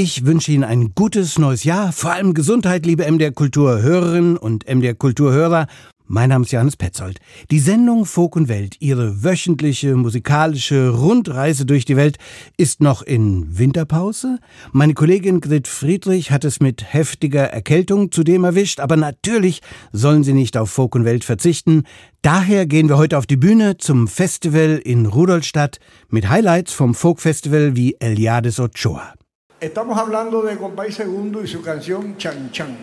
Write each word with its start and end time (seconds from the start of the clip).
Ich 0.00 0.24
wünsche 0.24 0.52
Ihnen 0.52 0.62
ein 0.62 0.94
gutes 0.94 1.40
neues 1.40 1.64
Jahr, 1.64 1.90
vor 1.90 2.12
allem 2.12 2.32
Gesundheit, 2.32 2.86
liebe 2.86 3.10
MDR 3.10 3.32
Kulturhörerinnen 3.32 4.36
und 4.36 4.64
MDR 4.72 4.94
Kulturhörer. 4.94 5.66
Mein 6.06 6.28
Name 6.28 6.44
ist 6.44 6.52
Johannes 6.52 6.76
Petzold. 6.76 7.18
Die 7.50 7.58
Sendung 7.58 8.04
Folk 8.04 8.36
und 8.36 8.46
Welt, 8.46 8.76
Ihre 8.78 9.24
wöchentliche 9.24 9.96
musikalische 9.96 10.90
Rundreise 10.90 11.66
durch 11.66 11.84
die 11.84 11.96
Welt, 11.96 12.18
ist 12.56 12.80
noch 12.80 13.02
in 13.02 13.58
Winterpause. 13.58 14.38
Meine 14.70 14.94
Kollegin 14.94 15.40
Grit 15.40 15.66
Friedrich 15.66 16.30
hat 16.30 16.44
es 16.44 16.60
mit 16.60 16.94
heftiger 16.94 17.46
Erkältung 17.46 18.12
zudem 18.12 18.44
erwischt, 18.44 18.78
aber 18.78 18.96
natürlich 18.96 19.62
sollen 19.90 20.22
Sie 20.22 20.32
nicht 20.32 20.56
auf 20.56 20.70
Folk 20.70 20.94
und 20.94 21.06
Welt 21.06 21.24
verzichten. 21.24 21.82
Daher 22.22 22.66
gehen 22.66 22.88
wir 22.88 22.98
heute 22.98 23.18
auf 23.18 23.26
die 23.26 23.36
Bühne 23.36 23.78
zum 23.78 24.06
Festival 24.06 24.80
in 24.84 25.06
Rudolstadt 25.06 25.80
mit 26.08 26.28
Highlights 26.28 26.72
vom 26.72 26.94
Folk 26.94 27.20
Festival 27.20 27.74
wie 27.74 27.96
Eliades 27.98 28.60
Ochoa. 28.60 29.17
Estamos 29.60 29.98
hablando 29.98 30.40
de 30.42 30.56
Compay 30.56 30.92
Segundo 30.92 31.42
y 31.42 31.48
su 31.48 31.60
canción 31.62 32.16
Chan 32.16 32.52
Chan. 32.52 32.76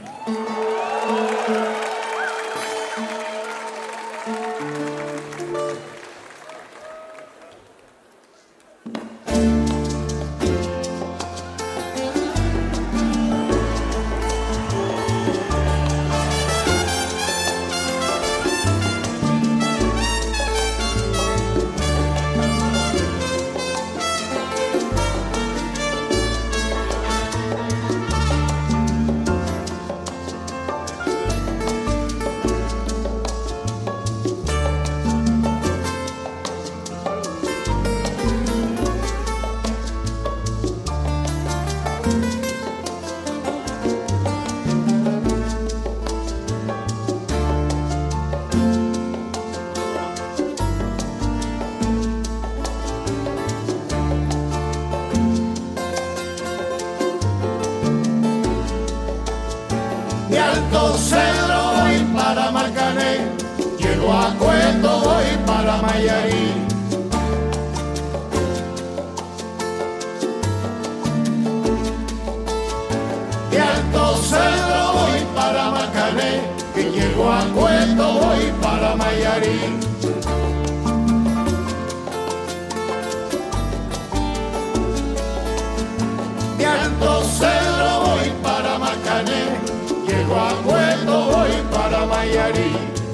body. 92.55 93.04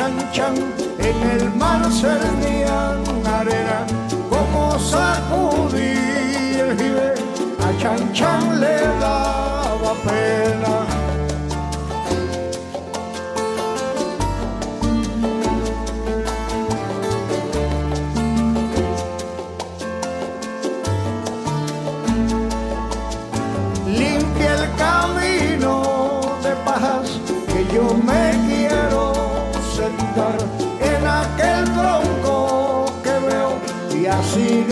chan 0.00 0.32
chan 0.32 0.54
en 0.98 1.16
el 1.30 1.50
mar 1.56 1.82
servían 1.92 3.04
arena 3.26 3.86
como 4.30 4.78
sacudí 4.78 5.92
el 6.58 6.70
jibe. 6.78 7.14
A 7.66 7.68
chan 7.80 8.12
chan 8.14 8.60
le 8.60 8.76
daba 8.98 9.92
pena. 10.06 10.99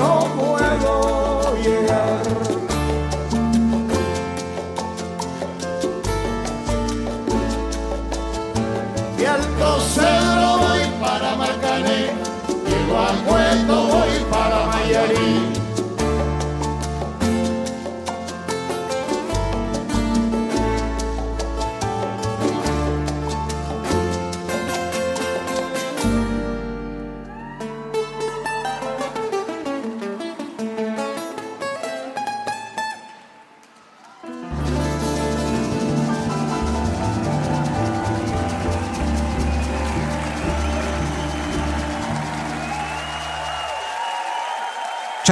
Alto 0.01 0.48
cedro 0.48 0.48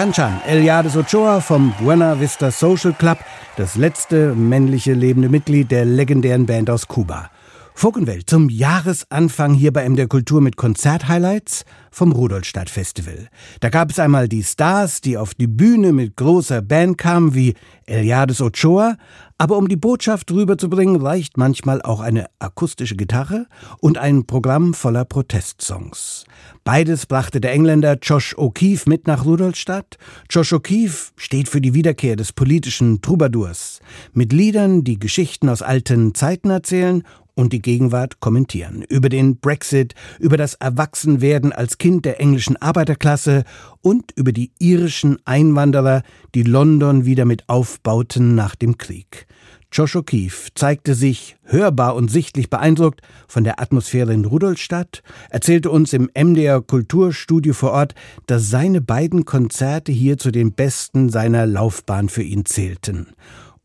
Chan 0.06 0.12
Chan, 0.12 0.40
Eliades 0.46 0.96
Ochoa 0.96 1.40
vom 1.40 1.72
Buena 1.80 2.20
Vista 2.20 2.52
Social 2.52 2.92
Club, 2.92 3.18
das 3.56 3.74
letzte 3.74 4.36
männliche 4.36 4.92
lebende 4.92 5.28
Mitglied 5.28 5.72
der 5.72 5.84
legendären 5.84 6.46
Band 6.46 6.70
aus 6.70 6.86
Kuba. 6.86 7.30
Fokenwelt 7.74 8.30
zum 8.30 8.48
Jahresanfang 8.48 9.54
hier 9.54 9.72
bei 9.72 9.88
MDR 9.88 10.06
Kultur 10.06 10.40
mit 10.40 10.56
Konzerthighlights 10.56 11.64
vom 11.90 12.12
Rudolstadt 12.12 12.70
Festival. 12.70 13.28
Da 13.60 13.68
gab 13.68 13.90
es 13.90 13.98
einmal 13.98 14.28
die 14.28 14.44
Stars, 14.44 15.00
die 15.00 15.18
auf 15.18 15.34
die 15.34 15.48
Bühne 15.48 15.92
mit 15.92 16.16
großer 16.16 16.62
Band 16.62 16.98
kamen, 16.98 17.34
wie 17.34 17.54
Eliades 17.86 18.40
Ochoa, 18.40 18.96
aber 19.38 19.56
um 19.56 19.68
die 19.68 19.76
Botschaft 19.76 20.30
rüberzubringen, 20.30 21.00
reicht 21.00 21.36
manchmal 21.36 21.82
auch 21.82 22.00
eine 22.00 22.26
akustische 22.38 22.96
Gitarre 22.96 23.46
und 23.78 23.98
ein 23.98 24.26
Programm 24.26 24.72
voller 24.72 25.04
Protestsongs. 25.04 26.24
Beides 26.64 27.06
brachte 27.06 27.40
der 27.40 27.52
Engländer 27.52 27.98
Josh 28.00 28.34
O'Keefe 28.36 28.88
mit 28.88 29.06
nach 29.06 29.24
Rudolstadt. 29.24 29.98
Josh 30.30 30.52
O'Keefe 30.52 31.12
steht 31.16 31.48
für 31.48 31.60
die 31.60 31.74
Wiederkehr 31.74 32.16
des 32.16 32.32
politischen 32.32 33.02
Troubadours. 33.02 33.80
Mit 34.12 34.32
Liedern, 34.32 34.84
die 34.84 34.98
Geschichten 34.98 35.48
aus 35.48 35.62
alten 35.62 36.14
Zeiten 36.14 36.50
erzählen 36.50 37.02
und 37.36 37.52
die 37.52 37.62
Gegenwart 37.62 38.18
kommentieren. 38.18 38.82
Über 38.88 39.08
den 39.08 39.38
Brexit, 39.38 39.94
über 40.18 40.36
das 40.36 40.54
Erwachsenwerden 40.54 41.52
als 41.52 41.78
Kind 41.78 42.04
der 42.04 42.20
englischen 42.20 42.56
Arbeiterklasse 42.56 43.44
und 43.82 44.10
über 44.16 44.32
die 44.32 44.50
irischen 44.58 45.18
Einwanderer, 45.24 46.02
die 46.34 46.42
London 46.42 47.04
wieder 47.04 47.24
mit 47.24 47.48
aufbauten 47.48 48.34
nach 48.34 48.56
dem 48.56 48.78
Krieg. 48.78 49.28
Josh 49.72 49.96
O'Keefe 49.96 50.52
zeigte 50.54 50.94
sich 50.94 51.36
hörbar 51.42 51.96
und 51.96 52.10
sichtlich 52.10 52.48
beeindruckt 52.48 53.02
von 53.28 53.44
der 53.44 53.60
Atmosphäre 53.60 54.14
in 54.14 54.24
Rudolstadt, 54.24 55.02
erzählte 55.28 55.70
uns 55.70 55.92
im 55.92 56.08
MDR 56.14 56.62
Kulturstudio 56.62 57.52
vor 57.52 57.72
Ort, 57.72 57.94
dass 58.26 58.48
seine 58.48 58.80
beiden 58.80 59.26
Konzerte 59.26 59.92
hier 59.92 60.16
zu 60.16 60.30
den 60.30 60.52
besten 60.52 61.10
seiner 61.10 61.46
Laufbahn 61.46 62.08
für 62.08 62.22
ihn 62.22 62.46
zählten. 62.46 63.08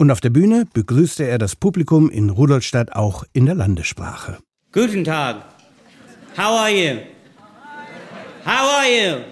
Und 0.02 0.10
auf 0.10 0.20
der 0.20 0.32
Bühne 0.32 0.66
begrüßte 0.74 1.28
er 1.28 1.38
das 1.38 1.56
Publikum 1.56 2.10
in 2.10 2.32
Rudolstadt 2.32 2.96
auch 2.96 3.24
in 3.34 3.46
der 3.46 3.54
Landessprache. 3.54 4.40
Guten 4.72 5.04
Tag. 5.04 5.46
How 6.36 6.60
are 6.60 6.72
you? 6.72 7.02
How 8.44 8.80
are 8.80 8.88
you? 8.88 9.24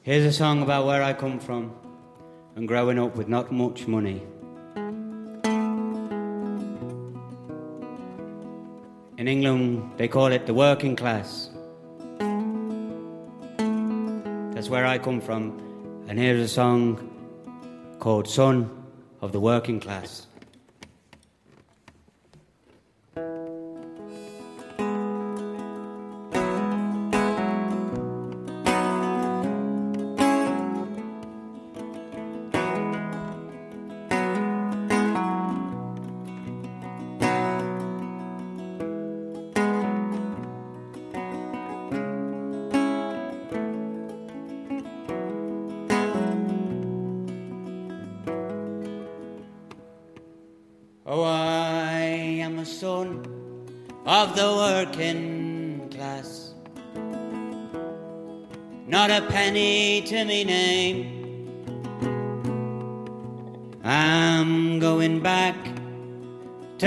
Here's 0.00 0.24
a 0.24 0.32
song 0.32 0.62
about 0.62 0.86
where 0.86 1.04
I 1.04 1.12
come 1.12 1.38
from 1.38 1.72
and 2.56 2.66
growing 2.66 2.98
up 2.98 3.18
with 3.18 3.28
not 3.28 3.52
much 3.52 3.86
money. 3.86 4.22
In 9.18 9.28
England, 9.28 9.82
they 9.98 10.08
call 10.08 10.32
it 10.32 10.46
the 10.46 10.54
working 10.54 10.96
class. 10.96 11.50
That's 14.54 14.70
where 14.70 14.86
I 14.86 14.96
come 14.96 15.20
from. 15.20 15.52
And 16.08 16.18
here's 16.18 16.40
a 16.40 16.48
song 16.48 17.07
called 17.98 18.28
Son 18.28 18.70
of 19.20 19.32
the 19.32 19.40
Working 19.40 19.80
Class. 19.80 20.27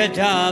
To 0.07 0.51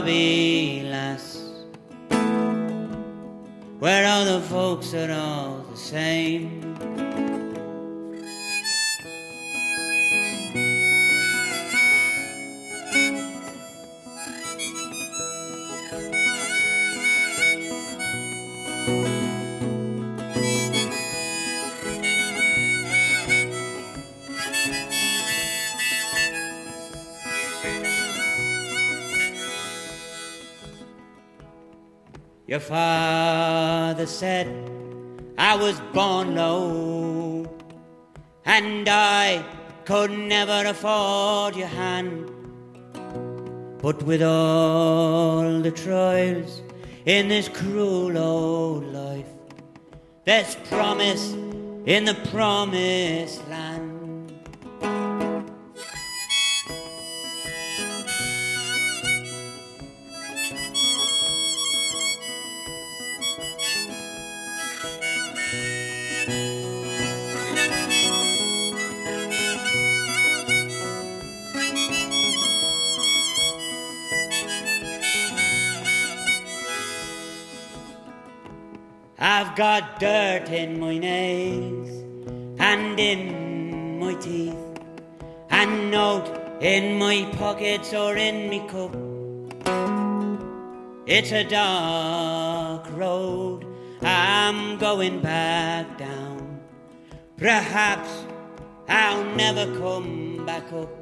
Your 32.50 32.58
father 32.58 34.06
said 34.06 34.48
I 35.38 35.54
was 35.54 35.78
born 35.94 36.34
low, 36.34 37.46
and 38.44 38.88
I 38.88 39.44
could 39.84 40.10
never 40.10 40.68
afford 40.68 41.54
your 41.54 41.68
hand. 41.68 42.28
But 43.80 44.02
with 44.02 44.20
all 44.24 45.60
the 45.60 45.70
trials 45.70 46.62
in 47.06 47.28
this 47.28 47.48
cruel 47.48 48.18
old 48.18 48.84
life, 48.92 49.30
there's 50.24 50.56
promise 50.56 51.32
in 51.86 52.04
the 52.04 52.18
promised 52.32 53.48
land. 53.48 53.89
Dirt 80.00 80.48
in 80.48 80.80
my 80.80 80.96
nails 80.96 81.90
and 82.58 82.98
in 82.98 83.98
my 84.00 84.14
teeth, 84.14 84.56
and 85.50 85.90
note 85.90 86.26
in 86.62 86.98
my 86.98 87.30
pockets 87.36 87.92
or 87.92 88.16
in 88.16 88.48
me 88.48 88.60
cup. 88.66 88.96
It's 91.06 91.32
a 91.32 91.44
dark 91.44 92.90
road 92.96 93.66
I'm 94.00 94.78
going 94.78 95.20
back 95.20 95.98
down. 95.98 96.60
Perhaps 97.36 98.08
I'll 98.88 99.24
never 99.36 99.66
come 99.78 100.46
back 100.46 100.72
up. 100.72 100.99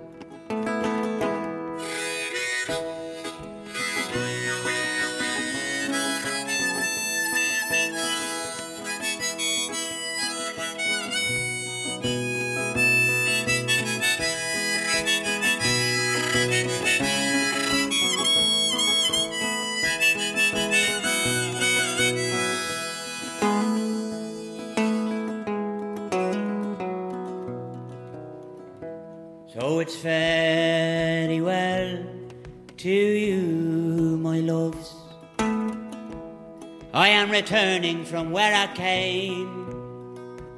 Am 37.18 37.30
returning 37.30 38.04
from 38.04 38.30
where 38.30 38.54
I 38.54 38.72
came. 38.74 39.66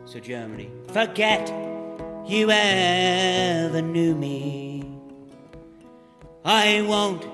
So, 0.05 0.21
Germany, 0.21 0.71
forget 0.93 1.49
you 2.27 2.51
ever 2.51 3.81
knew 3.81 4.15
me. 4.15 4.85
I 6.45 6.83
won't 6.83 7.25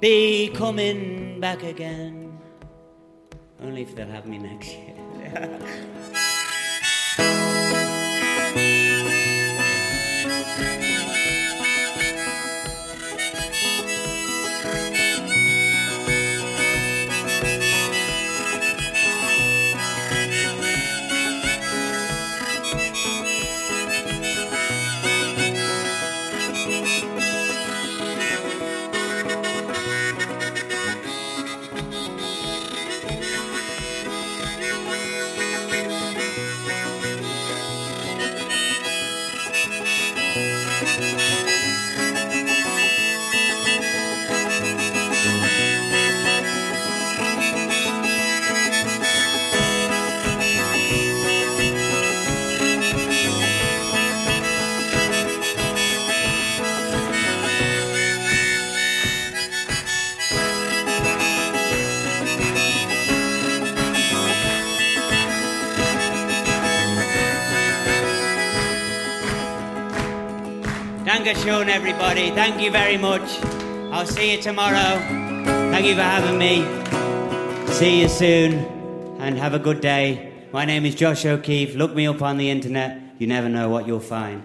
be 0.00 0.50
coming 0.54 1.40
back 1.40 1.64
again. 1.64 2.38
Only 3.60 3.82
if 3.82 3.96
they'll 3.96 4.06
have 4.06 4.26
me 4.26 4.38
next 4.38 4.70
year. 4.76 6.24
Dankeschön, 71.48 71.68
everybody. 71.70 72.30
Thank 72.30 72.60
you 72.60 72.70
very 72.70 72.98
much. 72.98 73.22
I'll 73.90 74.06
see 74.06 74.32
you 74.32 74.42
tomorrow. 74.42 74.98
Thank 75.72 75.86
you 75.86 75.94
for 75.94 76.02
having 76.02 76.36
me. 76.36 76.62
See 77.72 78.02
you 78.02 78.08
soon 78.08 78.52
and 79.18 79.38
have 79.38 79.54
a 79.54 79.58
good 79.58 79.80
day. 79.80 80.30
My 80.52 80.66
name 80.66 80.84
is 80.84 80.94
Josh 80.94 81.24
O'Keefe. 81.24 81.74
Look 81.74 81.94
me 81.94 82.06
up 82.06 82.20
on 82.20 82.36
the 82.36 82.50
internet. 82.50 83.00
You 83.18 83.28
never 83.28 83.48
know 83.48 83.70
what 83.70 83.86
you'll 83.86 83.98
find. 83.98 84.42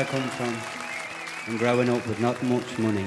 I 0.00 0.04
come 0.04 0.30
from 0.30 0.56
and 1.46 1.58
growing 1.58 1.90
up 1.90 2.06
with 2.06 2.20
not 2.20 2.42
much 2.42 2.78
money. 2.78 3.04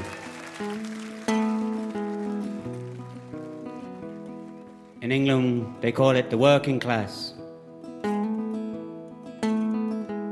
In 5.02 5.12
England, 5.12 5.74
they 5.82 5.92
call 5.92 6.12
it 6.12 6.30
the 6.30 6.38
working 6.38 6.80
class. 6.80 7.34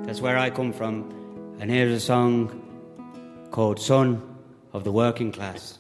That's 0.06 0.22
where 0.22 0.38
I 0.38 0.52
come 0.52 0.72
from. 0.72 1.10
And 1.60 1.72
here's 1.72 1.94
a 1.94 2.00
song 2.00 2.62
called 3.50 3.80
Son 3.80 4.22
of 4.72 4.84
the 4.84 4.92
Working 4.92 5.32
Class. 5.32 5.80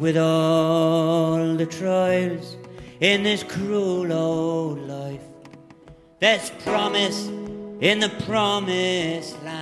With 0.00 0.18
all 0.18 1.54
the 1.56 1.64
trials 1.64 2.56
in 3.00 3.22
this 3.22 3.42
cruel 3.42 4.12
old 4.12 4.78
life, 4.80 5.22
there's 6.20 6.50
promise 6.64 7.28
in 7.80 8.00
the 8.00 8.10
promised 8.26 9.42
land. 9.42 9.55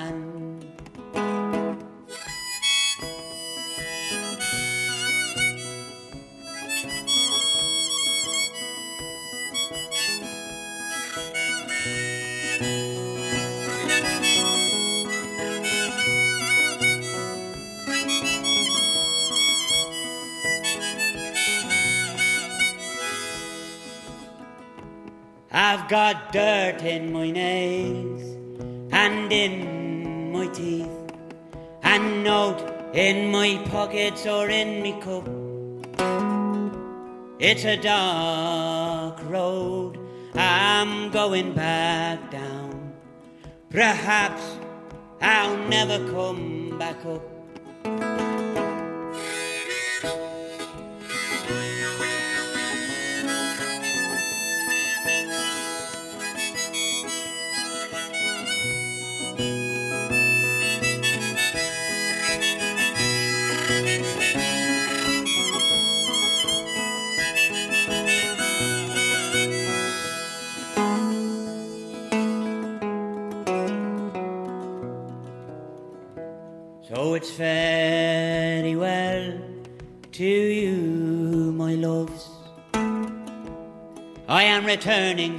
I've 25.84 25.90
got 25.90 26.32
dirt 26.32 26.80
in 26.80 27.12
my 27.12 27.30
nails 27.30 28.22
and 28.90 29.30
in 29.30 30.32
my 30.32 30.46
teeth, 30.46 30.88
and 31.82 32.24
note 32.24 32.94
in 32.94 33.30
my 33.30 33.62
pockets 33.70 34.26
or 34.26 34.48
in 34.48 34.82
me 34.82 34.92
cup. 35.02 35.28
It's 37.38 37.66
a 37.66 37.76
dark 37.76 39.20
road 39.28 39.98
I'm 40.34 41.10
going 41.10 41.52
back 41.52 42.30
down. 42.30 42.94
Perhaps 43.68 44.42
I'll 45.20 45.68
never 45.68 45.98
come 46.10 46.78
back 46.78 47.04
up. 47.04 47.33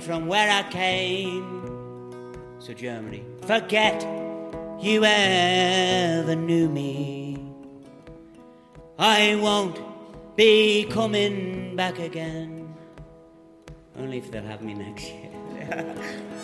From 0.05 0.27
where 0.27 0.49
I 0.51 0.61
came. 0.69 1.63
So, 2.59 2.73
Germany, 2.73 3.23
forget 3.47 4.03
you 4.79 5.03
ever 5.03 6.35
knew 6.35 6.69
me. 6.69 7.43
I 8.99 9.35
won't 9.35 9.79
be 10.35 10.85
coming 10.85 11.75
back 11.75 11.97
again. 11.97 12.75
Only 13.97 14.19
if 14.19 14.29
they'll 14.29 14.43
have 14.43 14.61
me 14.61 14.75
next 14.75 15.09
year. 15.09 15.95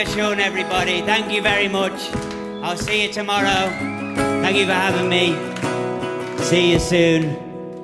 Dankeschön, 0.00 0.40
everybody. 0.40 1.02
Thank 1.02 1.30
you 1.30 1.42
very 1.42 1.68
much. 1.68 1.92
I'll 2.62 2.74
see 2.74 3.02
you 3.02 3.12
tomorrow. 3.12 3.68
Thank 4.40 4.56
you 4.56 4.64
for 4.64 4.72
having 4.72 5.10
me. 5.10 5.36
See 6.44 6.72
you 6.72 6.78
soon 6.78 7.24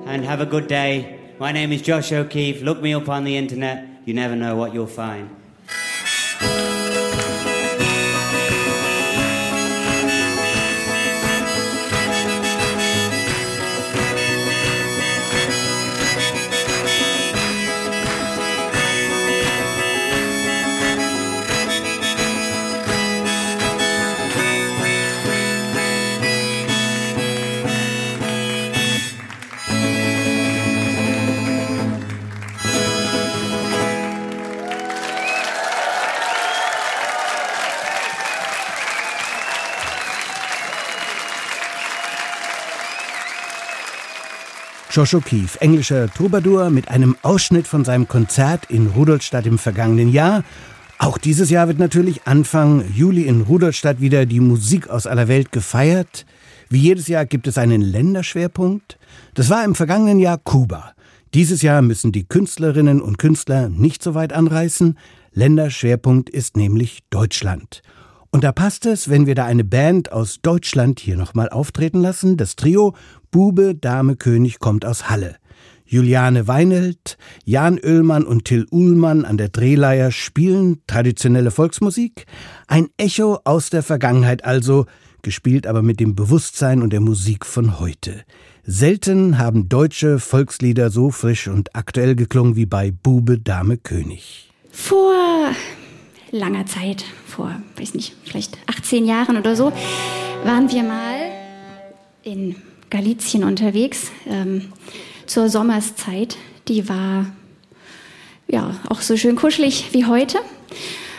and 0.07 0.25
have 0.25 0.41
a 0.41 0.47
good 0.47 0.67
day. 0.67 1.19
My 1.39 1.53
name 1.53 1.73
is 1.73 1.83
Josh 1.83 2.13
O'Keefe. 2.13 2.63
Look 2.63 2.81
me 2.81 2.95
up 2.95 3.11
on 3.11 3.25
the 3.25 3.37
internet. 3.37 3.87
You 4.07 4.15
never 4.15 4.35
know 4.35 4.57
what 4.57 4.73
you'll 4.73 4.87
find. 4.87 5.29
Josh 44.97 45.13
O'Keefe, 45.13 45.61
englischer 45.61 46.11
Troubadour 46.11 46.71
mit 46.71 46.89
einem 46.89 47.17
Ausschnitt 47.21 47.67
von 47.67 47.85
seinem 47.85 48.09
Konzert 48.09 48.71
in 48.71 48.87
Rudolstadt 48.87 49.45
im 49.45 49.59
vergangenen 49.59 50.11
Jahr. 50.11 50.43
Auch 50.99 51.19
dieses 51.19 51.51
Jahr 51.51 51.69
wird 51.69 51.79
natürlich 51.79 52.27
Anfang 52.27 52.83
Juli 52.95 53.25
in 53.25 53.43
Rudolstadt 53.43 54.01
wieder 54.01 54.25
die 54.25 54.41
Musik 54.41 54.89
aus 54.89 55.07
aller 55.07 55.29
Welt 55.29 55.53
gefeiert. 55.53 56.25
Wie 56.71 56.79
jedes 56.79 57.09
Jahr 57.09 57.27
gibt 57.27 57.47
es 57.47 57.59
einen 57.59 57.83
Länderschwerpunkt. 57.83 58.97
Das 59.35 59.51
war 59.51 59.67
im 59.67 59.75
vergangenen 59.75 60.19
Jahr 60.19 60.39
Kuba. 60.39 60.95
Dieses 61.35 61.61
Jahr 61.61 61.83
müssen 61.83 62.11
die 62.11 62.25
Künstlerinnen 62.25 63.03
und 63.03 63.19
Künstler 63.19 63.69
nicht 63.69 64.03
so 64.03 64.15
weit 64.15 64.33
anreißen. 64.33 64.97
Länderschwerpunkt 65.35 66.31
ist 66.31 66.57
nämlich 66.57 67.01
Deutschland. 67.11 67.83
Und 68.31 68.45
da 68.45 68.53
passt 68.53 68.87
es, 68.87 69.09
wenn 69.09 69.27
wir 69.27 69.35
da 69.35 69.45
eine 69.45 69.65
Band 69.65 70.13
aus 70.13 70.41
Deutschland 70.43 71.01
hier 71.01 71.17
nochmal 71.17 71.49
auftreten 71.49 72.01
lassen. 72.01 72.37
Das 72.37 72.57
Trio 72.57 72.95
Bube, 73.31 73.75
Dame, 73.75 74.17
König 74.17 74.59
kommt 74.59 74.85
aus 74.85 75.09
Halle. 75.09 75.37
Juliane 75.89 76.49
Weinelt, 76.49 77.17
Jan 77.45 77.79
Oehlmann 77.79 78.25
und 78.25 78.45
Till 78.45 78.67
Uhlmann 78.71 79.25
an 79.25 79.37
der 79.37 79.51
Drehleier 79.51 80.11
spielen 80.11 80.83
traditionelle 80.89 81.53
Volksmusik. 81.53 82.27
Ein 82.67 82.89
Echo 82.97 83.39
aus 83.45 83.71
der 83.71 83.85
Vergangenheit 83.85 84.45
also, 84.45 84.87
gespielt 85.23 85.67
aber 85.67 85.83
mit 85.83 86.01
dem 86.01 86.17
Bewusstsein 86.17 86.83
und 86.83 86.93
der 86.93 87.01
Musik 87.01 87.47
von 87.47 87.79
heute. 87.79 88.25
Selten 88.65 89.39
haben 89.39 89.69
deutsche 89.69 90.19
Volkslieder 90.19 90.91
so 90.91 91.11
frisch 91.11 91.47
und 91.47 91.77
aktuell 91.77 92.17
geklungen 92.17 92.57
wie 92.57 92.67
bei 92.67 92.91
Bube, 92.91 93.39
Dame, 93.39 93.77
König. 93.77 94.51
Vor 94.73 95.53
langer 96.31 96.67
Zeit, 96.67 97.05
vor, 97.27 97.61
weiß 97.77 97.95
nicht, 97.95 98.15
vielleicht 98.25 98.59
18 98.67 99.07
Jahren 99.07 99.37
oder 99.37 99.57
so, 99.57 99.73
waren 100.45 100.71
wir 100.71 100.83
mal 100.83 101.31
in 102.23 102.57
Galizien 102.91 103.45
unterwegs 103.45 104.11
ähm, 104.27 104.73
zur 105.27 105.49
Sommerszeit. 105.49 106.37
Die 106.69 106.89
war 106.89 107.27
ja 108.49 108.77
auch 108.89 109.01
so 109.01 109.17
schön 109.17 109.37
kuschelig 109.37 109.93
wie 109.93 110.07
heute. 110.07 110.39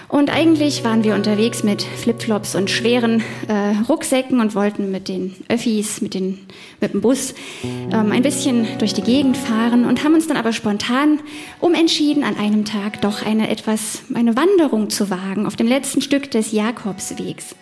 Und 0.09 0.29
eigentlich 0.29 0.85
waren 0.85 1.03
wir 1.03 1.15
unterwegs 1.15 1.63
mit 1.63 1.83
Flipflops 1.83 2.55
und 2.55 2.69
schweren 2.69 3.21
äh, 3.49 3.75
Rucksäcken 3.89 4.39
und 4.39 4.55
wollten 4.55 4.89
mit 4.89 5.09
den 5.09 5.35
Öffis, 5.49 5.99
mit, 5.99 6.13
den, 6.13 6.39
mit 6.79 6.93
dem 6.93 7.01
Bus 7.01 7.33
ähm, 7.63 8.13
ein 8.13 8.21
bisschen 8.21 8.65
durch 8.77 8.93
die 8.93 9.01
Gegend 9.01 9.35
fahren 9.35 9.83
und 9.83 10.05
haben 10.05 10.13
uns 10.13 10.27
dann 10.27 10.37
aber 10.37 10.53
spontan 10.53 11.19
umentschieden, 11.59 12.23
an 12.23 12.37
einem 12.37 12.63
Tag 12.63 13.01
doch 13.01 13.25
eine 13.25 13.49
etwas 13.49 14.03
eine 14.13 14.37
Wanderung 14.37 14.89
zu 14.89 15.09
wagen 15.09 15.45
auf 15.45 15.57
dem 15.57 15.67
letzten 15.67 16.01
Stück 16.01 16.31
des 16.31 16.53
Jakobswegs. 16.53 17.55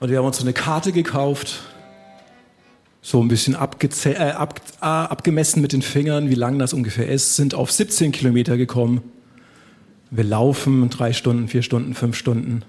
Und 0.00 0.10
wir 0.10 0.18
haben 0.18 0.26
uns 0.26 0.42
eine 0.42 0.52
Karte 0.52 0.92
gekauft, 0.92 1.62
so 3.00 3.22
ein 3.22 3.28
bisschen 3.28 3.54
äh, 3.54 4.16
ab, 4.16 4.60
äh, 4.82 4.84
abgemessen 4.84 5.62
mit 5.62 5.72
den 5.72 5.80
Fingern, 5.80 6.28
wie 6.28 6.34
lang 6.34 6.58
das 6.58 6.74
ungefähr 6.74 7.08
ist, 7.08 7.36
sind 7.36 7.54
auf 7.54 7.72
17 7.72 8.12
Kilometer 8.12 8.58
gekommen 8.58 9.13
wir 10.16 10.24
laufen 10.24 10.88
drei 10.90 11.12
Stunden, 11.12 11.48
vier 11.48 11.62
Stunden, 11.62 11.94
fünf 11.94 12.16
Stunden. 12.16 12.62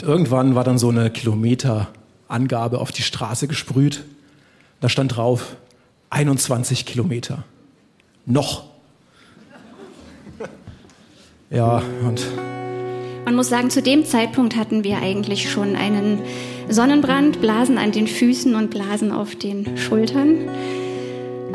Und 0.00 0.08
irgendwann 0.08 0.54
war 0.54 0.62
dann 0.62 0.78
so 0.78 0.90
eine 0.90 1.10
Kilometerangabe 1.10 2.78
auf 2.78 2.92
die 2.92 3.02
Straße 3.02 3.48
gesprüht. 3.48 4.04
Da 4.80 4.88
stand 4.88 5.16
drauf 5.16 5.56
21 6.10 6.86
Kilometer. 6.86 7.42
Noch. 8.26 8.64
Ja, 11.50 11.82
und. 12.06 12.26
Man 13.24 13.34
muss 13.34 13.48
sagen, 13.48 13.70
zu 13.70 13.82
dem 13.82 14.04
Zeitpunkt 14.04 14.54
hatten 14.54 14.84
wir 14.84 14.98
eigentlich 14.98 15.50
schon 15.50 15.76
einen 15.76 16.20
Sonnenbrand, 16.68 17.40
Blasen 17.40 17.78
an 17.78 17.90
den 17.90 18.06
Füßen 18.06 18.54
und 18.54 18.70
Blasen 18.70 19.10
auf 19.12 19.34
den 19.34 19.76
Schultern. 19.76 20.48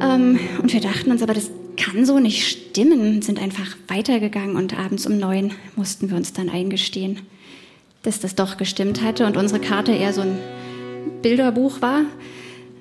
Ähm, 0.02 0.40
und 0.62 0.74
wir 0.74 0.82
dachten 0.82 1.12
uns 1.12 1.22
aber, 1.22 1.34
das 1.34 1.50
kann 1.78 2.06
so 2.06 2.20
nicht 2.20 2.48
stimmen, 2.48 3.22
sind 3.22 3.42
einfach 3.42 3.78
weitergegangen 3.88 4.56
und 4.56 4.78
abends 4.78 5.06
um 5.06 5.18
neun 5.18 5.52
mussten 5.76 6.10
wir 6.10 6.18
uns 6.18 6.34
dann 6.34 6.50
eingestehen, 6.50 7.22
dass 8.04 8.20
das 8.20 8.36
doch 8.36 8.58
gestimmt 8.58 9.02
hatte 9.02 9.26
und 9.26 9.38
unsere 9.38 9.60
Karte 9.60 9.92
eher 9.92 10.14
so 10.14 10.22
ein 10.22 10.38
Bilderbuch 11.22 11.82
war. 11.82 12.02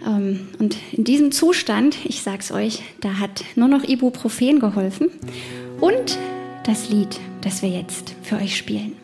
Ähm, 0.06 0.48
und 0.58 0.76
in 0.92 1.04
diesem 1.04 1.32
Zustand, 1.32 1.96
ich 2.04 2.22
sag's 2.22 2.52
euch, 2.52 2.82
da 3.00 3.18
hat 3.18 3.44
nur 3.54 3.68
noch 3.68 3.84
Ibuprofen 3.84 4.60
geholfen 4.60 5.10
und 5.80 6.18
das 6.64 6.88
Lied, 6.88 7.20
das 7.40 7.62
wir 7.62 7.70
jetzt 7.70 8.14
für 8.22 8.36
euch 8.36 8.56
spielen. 8.56 9.01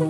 Auch 0.00 0.06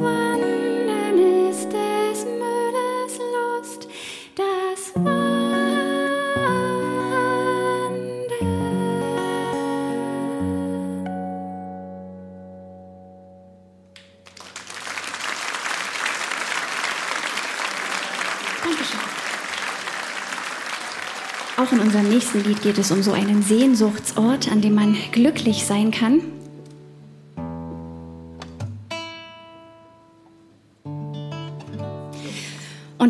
in 21.72 21.80
unserem 21.80 22.08
nächsten 22.08 22.44
Lied 22.44 22.62
geht 22.62 22.78
es 22.78 22.92
um 22.92 23.02
so 23.02 23.10
einen 23.10 23.42
Sehnsuchtsort, 23.42 24.52
an 24.52 24.60
dem 24.60 24.74
man 24.74 24.96
glücklich 25.10 25.66
sein 25.66 25.90
kann. 25.90 26.29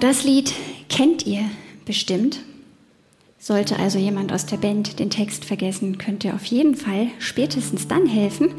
Und 0.00 0.08
das 0.08 0.24
Lied 0.24 0.54
kennt 0.88 1.26
ihr 1.26 1.44
bestimmt. 1.84 2.40
Sollte 3.38 3.78
also 3.78 3.98
jemand 3.98 4.32
aus 4.32 4.46
der 4.46 4.56
Band 4.56 4.98
den 4.98 5.10
Text 5.10 5.44
vergessen, 5.44 5.98
könnt 5.98 6.24
ihr 6.24 6.34
auf 6.34 6.46
jeden 6.46 6.74
Fall 6.74 7.08
spätestens 7.18 7.86
dann 7.86 8.06
helfen. 8.06 8.54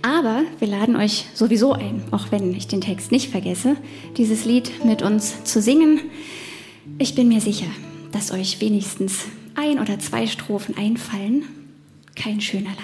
Aber 0.00 0.42
wir 0.58 0.68
laden 0.68 0.96
euch 0.96 1.26
sowieso 1.34 1.74
ein, 1.74 2.02
auch 2.12 2.32
wenn 2.32 2.54
ich 2.54 2.66
den 2.66 2.80
Text 2.80 3.12
nicht 3.12 3.28
vergesse, 3.28 3.76
dieses 4.16 4.46
Lied 4.46 4.82
mit 4.82 5.02
uns 5.02 5.44
zu 5.44 5.60
singen. 5.60 6.00
Ich 6.98 7.14
bin 7.14 7.28
mir 7.28 7.42
sicher, 7.42 7.68
dass 8.12 8.32
euch 8.32 8.62
wenigstens 8.62 9.26
ein 9.56 9.80
oder 9.80 9.98
zwei 9.98 10.26
Strophen 10.26 10.78
einfallen. 10.78 11.42
Kein 12.16 12.40
schöner 12.40 12.70
Land. 12.70 12.80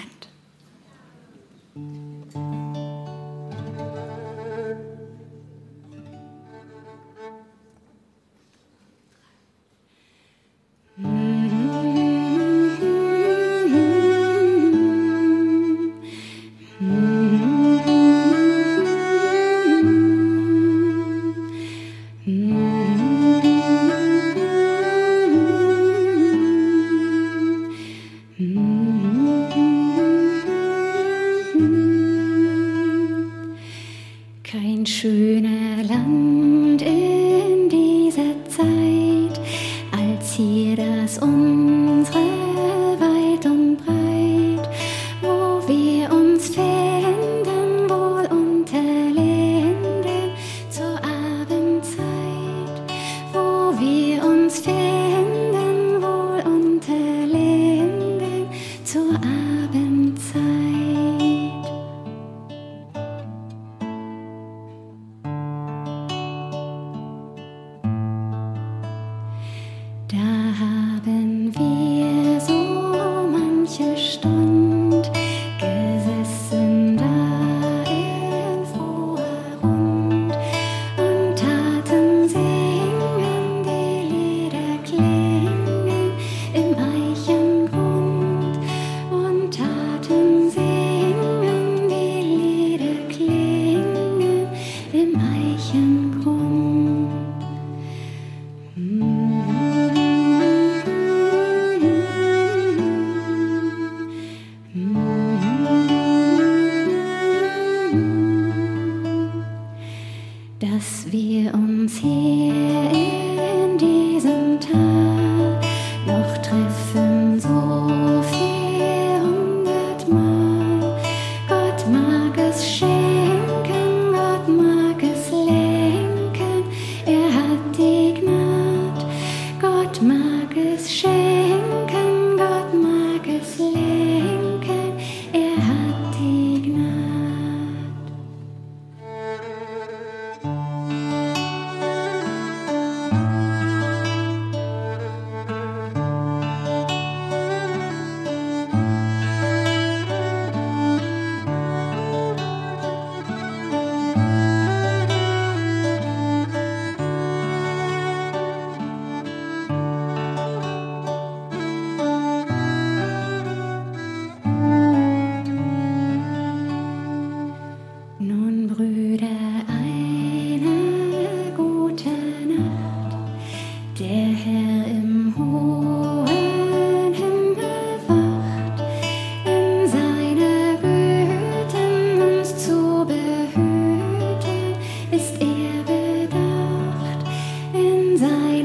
and 188.22 188.32
I 188.32 188.55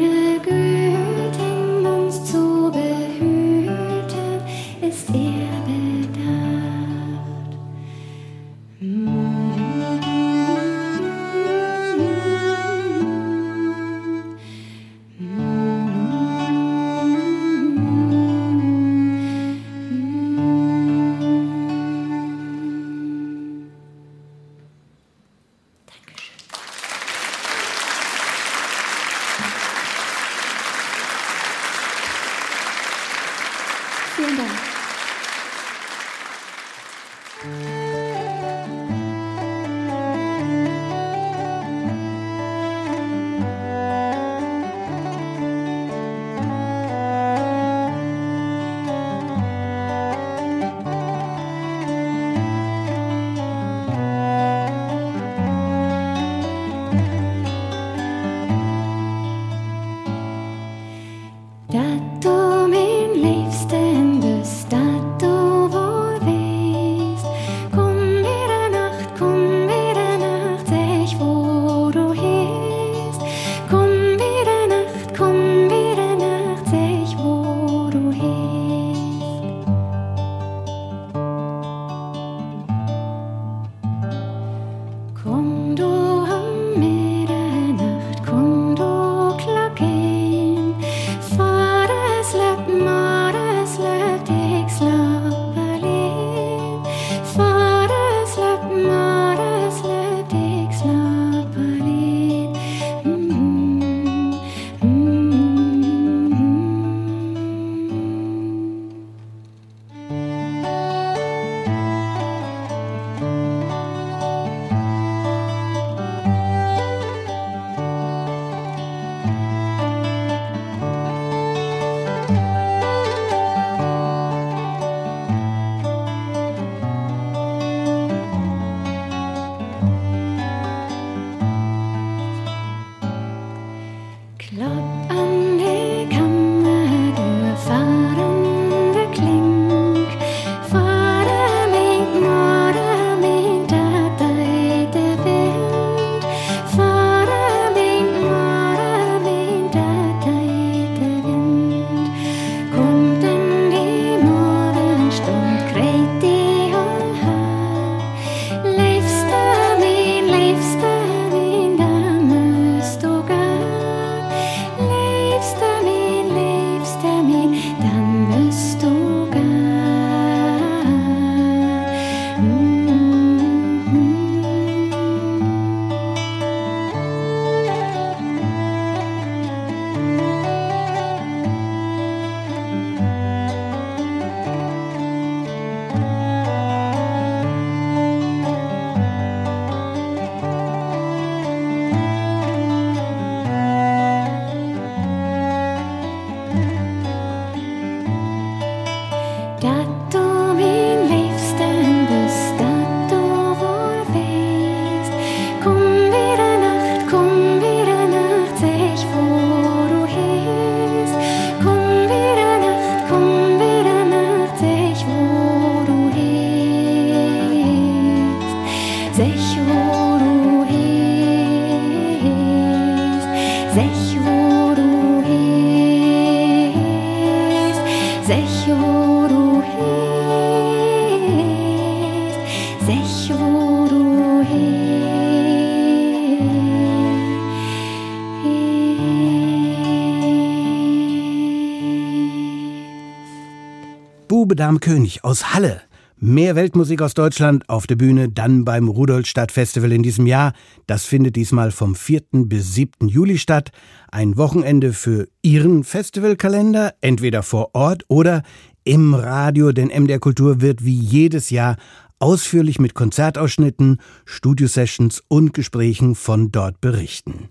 Bube 244.61 244.67
Dame 244.67 244.79
König 244.79 245.23
aus 245.23 245.55
Halle. 245.55 245.81
Mehr 246.19 246.55
Weltmusik 246.55 247.01
aus 247.01 247.15
Deutschland 247.15 247.67
auf 247.67 247.87
der 247.87 247.95
Bühne, 247.95 248.29
dann 248.29 248.63
beim 248.63 248.89
Rudolstadt 248.89 249.51
Festival 249.51 249.91
in 249.91 250.03
diesem 250.03 250.27
Jahr. 250.27 250.53
Das 250.85 251.03
findet 251.03 251.35
diesmal 251.35 251.71
vom 251.71 251.95
4. 251.95 252.21
bis 252.45 252.75
7. 252.75 253.07
Juli 253.07 253.39
statt. 253.39 253.71
Ein 254.11 254.37
Wochenende 254.37 254.93
für 254.93 255.27
Ihren 255.41 255.83
Festivalkalender, 255.83 256.93
entweder 257.01 257.41
vor 257.41 257.71
Ort 257.73 258.03
oder 258.07 258.43
im 258.83 259.15
Radio, 259.15 259.71
denn 259.71 259.87
MDR 259.87 260.19
Kultur 260.19 260.61
wird 260.61 260.85
wie 260.85 260.99
jedes 260.99 261.49
Jahr 261.49 261.75
ausführlich 262.19 262.77
mit 262.77 262.93
Konzertausschnitten, 262.93 263.99
Studiosessions 264.25 265.23
und 265.27 265.55
Gesprächen 265.55 266.13
von 266.13 266.51
dort 266.51 266.79
berichten. 266.81 267.49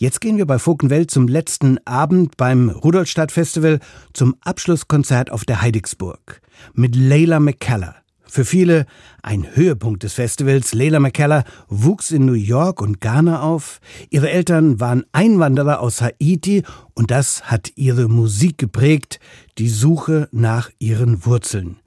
Jetzt 0.00 0.20
gehen 0.20 0.36
wir 0.36 0.46
bei 0.46 0.60
Fokenwelt 0.60 1.10
zum 1.10 1.26
letzten 1.26 1.84
Abend 1.84 2.36
beim 2.36 2.68
Rudolstadt 2.68 3.32
Festival 3.32 3.80
zum 4.12 4.36
Abschlusskonzert 4.42 5.32
auf 5.32 5.44
der 5.44 5.60
Heidigsburg 5.60 6.40
mit 6.72 6.94
Leila 6.94 7.40
McKellar. 7.40 7.96
Für 8.22 8.44
viele 8.44 8.86
ein 9.24 9.56
Höhepunkt 9.56 10.04
des 10.04 10.12
Festivals. 10.12 10.72
Leila 10.72 11.00
McKellar 11.00 11.42
wuchs 11.66 12.12
in 12.12 12.26
New 12.26 12.34
York 12.34 12.80
und 12.80 13.00
Ghana 13.00 13.42
auf. 13.42 13.80
Ihre 14.08 14.30
Eltern 14.30 14.78
waren 14.78 15.02
Einwanderer 15.10 15.80
aus 15.80 16.00
Haiti 16.00 16.62
und 16.94 17.10
das 17.10 17.50
hat 17.50 17.72
ihre 17.74 18.06
Musik 18.06 18.56
geprägt, 18.56 19.18
die 19.58 19.68
Suche 19.68 20.28
nach 20.30 20.70
ihren 20.78 21.26
Wurzeln. 21.26 21.80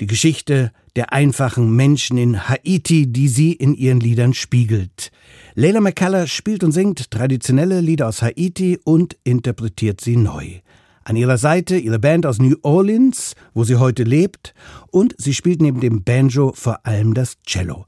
Die 0.00 0.06
Geschichte 0.06 0.72
der 0.96 1.12
einfachen 1.12 1.76
Menschen 1.76 2.18
in 2.18 2.48
Haiti, 2.48 3.06
die 3.06 3.28
sie 3.28 3.52
in 3.52 3.74
ihren 3.74 4.00
Liedern 4.00 4.34
spiegelt. 4.34 5.12
Leila 5.54 5.80
McCullough 5.80 6.26
spielt 6.26 6.64
und 6.64 6.72
singt 6.72 7.10
traditionelle 7.10 7.80
Lieder 7.80 8.08
aus 8.08 8.22
Haiti 8.22 8.78
und 8.84 9.16
interpretiert 9.24 10.00
sie 10.00 10.16
neu. 10.16 10.60
An 11.04 11.16
ihrer 11.16 11.38
Seite 11.38 11.76
ihre 11.76 11.98
Band 11.98 12.26
aus 12.26 12.38
New 12.38 12.56
Orleans, 12.62 13.34
wo 13.54 13.64
sie 13.64 13.76
heute 13.76 14.02
lebt, 14.02 14.54
und 14.90 15.14
sie 15.18 15.34
spielt 15.34 15.62
neben 15.62 15.80
dem 15.80 16.04
Banjo 16.04 16.52
vor 16.54 16.84
allem 16.84 17.14
das 17.14 17.40
Cello. 17.46 17.86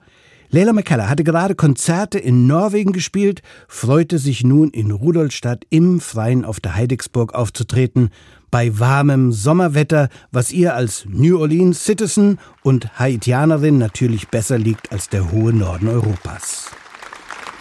Leila 0.53 0.73
McCullough 0.73 1.09
hatte 1.09 1.23
gerade 1.23 1.55
Konzerte 1.55 2.19
in 2.19 2.49
Norwegen 2.49 2.93
gespielt, 2.93 3.43
freute 3.69 4.19
sich 4.19 4.43
nun 4.43 4.71
in 4.71 4.91
Rudolstadt 4.91 5.65
im 5.71 6.01
Freien 6.01 6.45
auf 6.45 6.59
der 6.59 6.75
Heidigsburg 6.75 7.35
aufzutreten, 7.35 8.11
bei 8.51 8.79
warmem 8.79 9.33
Sommerwetter, 9.33 10.09
was 10.33 10.53
ihr 10.53 10.75
als 10.75 11.05
New 11.09 11.41
Orleans 11.41 11.85
Citizen 11.85 12.39
und 12.63 12.99
Haitianerin 12.99 13.79
natürlich 13.79 14.29
besser 14.29 14.59
liegt 14.59 14.93
als 14.93 15.09
der 15.09 15.31
hohe 15.31 15.53
Norden 15.53 15.89
Europas. 15.89 16.71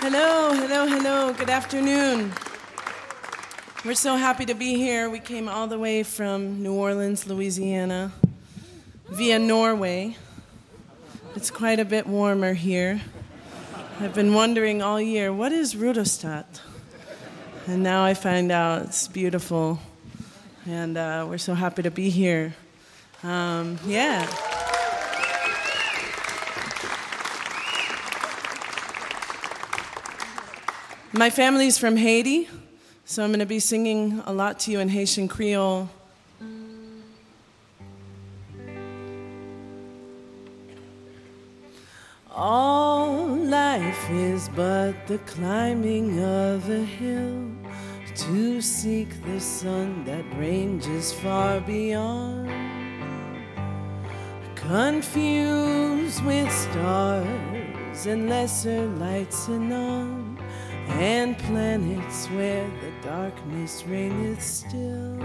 Hello, 0.01 0.53
hello, 0.53 0.85
hello. 0.87 1.33
Good 1.33 1.49
afternoon. 1.49 2.31
We're 3.85 3.95
so 3.95 4.17
happy 4.17 4.45
to 4.45 4.55
be 4.55 4.75
here. 4.75 5.09
We 5.09 5.19
came 5.19 5.47
all 5.47 5.67
the 5.67 5.79
way 5.79 6.03
from 6.03 6.61
New 6.61 6.73
Orleans, 6.73 7.27
Louisiana, 7.27 8.11
via 9.09 9.39
Norway. 9.39 10.15
It's 11.35 11.51
quite 11.51 11.79
a 11.79 11.85
bit 11.85 12.07
warmer 12.07 12.53
here. 12.53 13.01
I've 14.01 14.13
been 14.13 14.33
wondering 14.33 14.81
all 14.81 14.99
year, 14.99 15.31
what 15.31 15.51
is 15.51 15.75
Rudolstadt? 15.75 16.61
And 17.67 17.83
now 17.83 18.03
I 18.03 18.13
find 18.13 18.51
out 18.51 18.83
it's 18.83 19.07
beautiful. 19.07 19.79
And 20.69 20.97
uh, 20.97 21.25
we're 21.27 21.39
so 21.39 21.55
happy 21.55 21.81
to 21.81 21.89
be 21.89 22.11
here. 22.11 22.53
Um, 23.23 23.79
yeah. 23.87 24.21
My 31.11 31.31
family's 31.31 31.79
from 31.79 31.97
Haiti, 31.97 32.47
so 33.03 33.23
I'm 33.23 33.31
going 33.31 33.39
to 33.39 33.47
be 33.47 33.59
singing 33.59 34.21
a 34.27 34.31
lot 34.31 34.59
to 34.59 34.71
you 34.71 34.79
in 34.79 34.89
Haitian 34.89 35.27
Creole. 35.27 35.89
All 42.31 43.25
life 43.25 44.07
is 44.11 44.49
but 44.49 44.93
the 45.07 45.17
climbing 45.25 46.23
of 46.23 46.69
a 46.69 46.85
hill 46.85 47.58
to 48.19 48.61
seek 48.61 49.09
the 49.23 49.39
sun 49.39 50.03
that 50.03 50.25
ranges 50.37 51.13
far 51.13 51.61
beyond. 51.61 52.49
Confused 54.55 56.23
with 56.25 56.51
stars 56.51 58.05
and 58.05 58.29
lesser 58.29 58.87
lights 58.97 59.47
anon 59.47 60.37
and 60.89 61.37
planets 61.37 62.27
where 62.27 62.69
the 62.81 62.91
darkness 63.07 63.85
reigneth 63.87 64.43
still. 64.43 65.17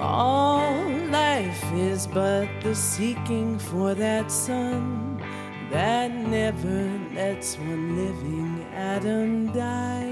All 0.00 0.88
life 1.10 1.64
is 1.74 2.06
but 2.06 2.48
the 2.62 2.74
seeking 2.74 3.58
for 3.58 3.94
that 3.94 4.30
sun 4.30 5.22
that 5.70 6.10
never 6.12 6.90
lets 7.14 7.56
one 7.58 7.96
living 7.96 8.64
atom 8.74 9.52
die. 9.52 10.09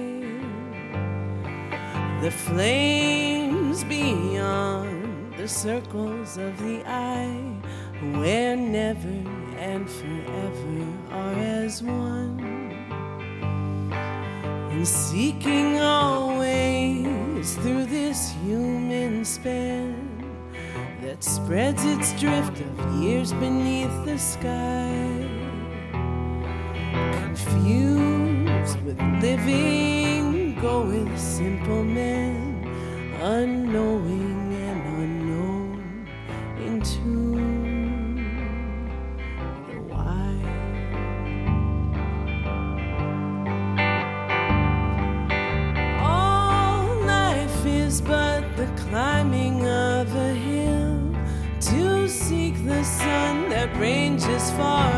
The 2.21 2.31
flames 2.31 3.85
beyond 3.85 5.35
the 5.37 5.47
circles 5.49 6.37
of 6.37 6.59
the 6.59 6.83
eye, 6.85 7.61
where 8.19 8.57
never 8.57 9.23
and 9.57 9.89
forever 9.89 10.87
are 11.11 11.35
as 11.35 11.83
one 11.83 12.49
and 14.79 14.87
seeking 14.87 15.81
always 15.81 17.57
through 17.57 17.87
this 17.87 18.31
human 18.45 19.25
span 19.25 20.23
that 21.03 21.25
spreads 21.25 21.85
its 21.85 22.13
drift 22.21 22.61
of 22.61 23.03
years 23.03 23.33
beneath 23.33 24.05
the 24.05 24.17
sky. 24.17 25.29
Confused 27.23 28.81
with 28.83 29.01
living, 29.21 30.18
go 30.61 30.83
with 30.83 31.19
simple 31.19 31.85
men, 31.85 32.65
unknowing 33.21 34.53
and 34.55 34.81
unknown, 35.03 36.09
into. 36.59 37.39
The 39.69 39.81
wild. 39.83 40.45
All 46.01 46.87
life 47.07 47.67
is 47.67 48.01
but 48.01 48.57
the 48.57 48.67
climbing 48.89 49.65
of 49.65 50.13
a 50.17 50.33
hill 50.35 51.15
to 51.61 52.09
seek 52.09 52.65
the 52.65 52.83
sun 52.83 53.49
that 53.51 53.77
ranges 53.77 54.51
far 54.53 54.98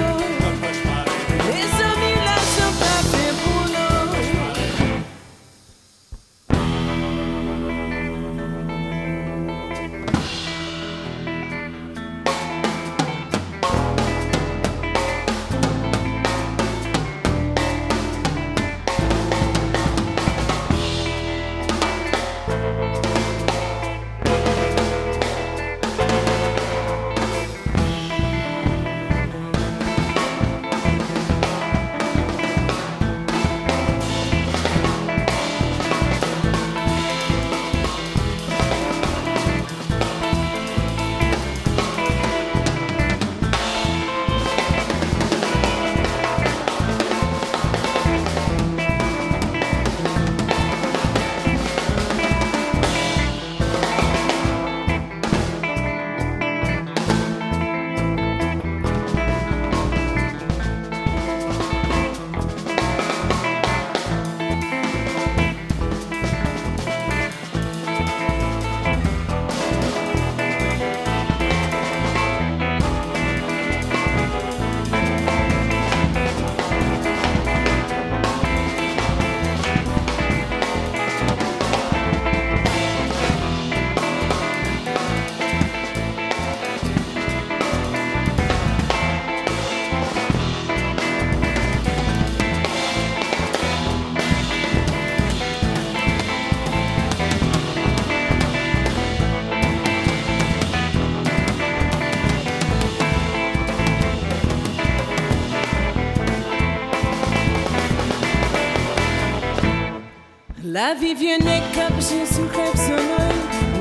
La 110.73 110.93
vie 110.93 111.13
vient 111.13 111.37
n'est 111.39 111.59
cap, 111.73 111.91
j'ai 111.99 112.25
sous 112.25 112.45
crêpe 112.45 112.77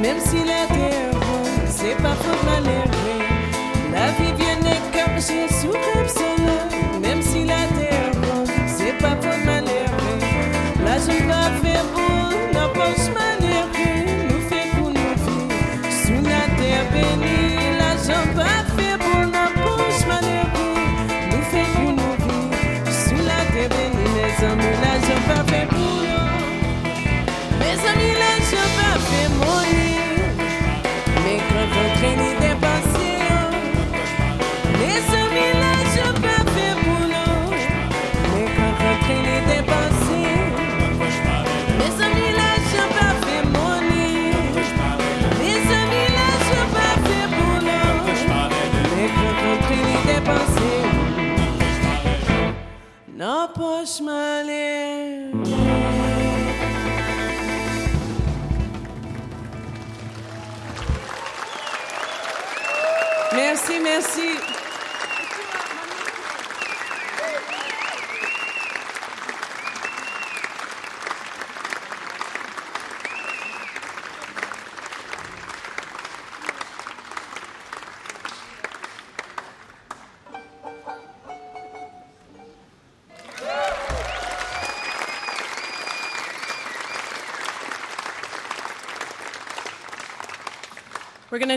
même 0.02 0.18
si 0.18 0.38
la 0.38 0.66
terre 0.66 1.20
c'est 1.68 1.94
pas 2.02 2.16
pour 2.16 2.44
malheureux. 2.44 3.22
La 3.92 4.10
vie 4.10 4.32
vient 4.36 4.56
n'est 4.56 4.90
cap, 4.90 5.12
j'ai 5.14 5.46
sous 5.54 5.68
crêpe 5.68 5.99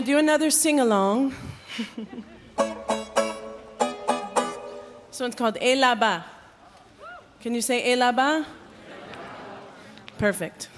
do 0.04 0.18
another 0.18 0.50
sing 0.50 0.80
along. 0.80 1.34
this 5.08 5.20
one's 5.20 5.34
called 5.34 5.56
Et. 5.60 6.22
Can 7.40 7.54
you 7.54 7.62
say 7.62 7.82
Et? 7.82 8.46
Perfect. 10.18 10.68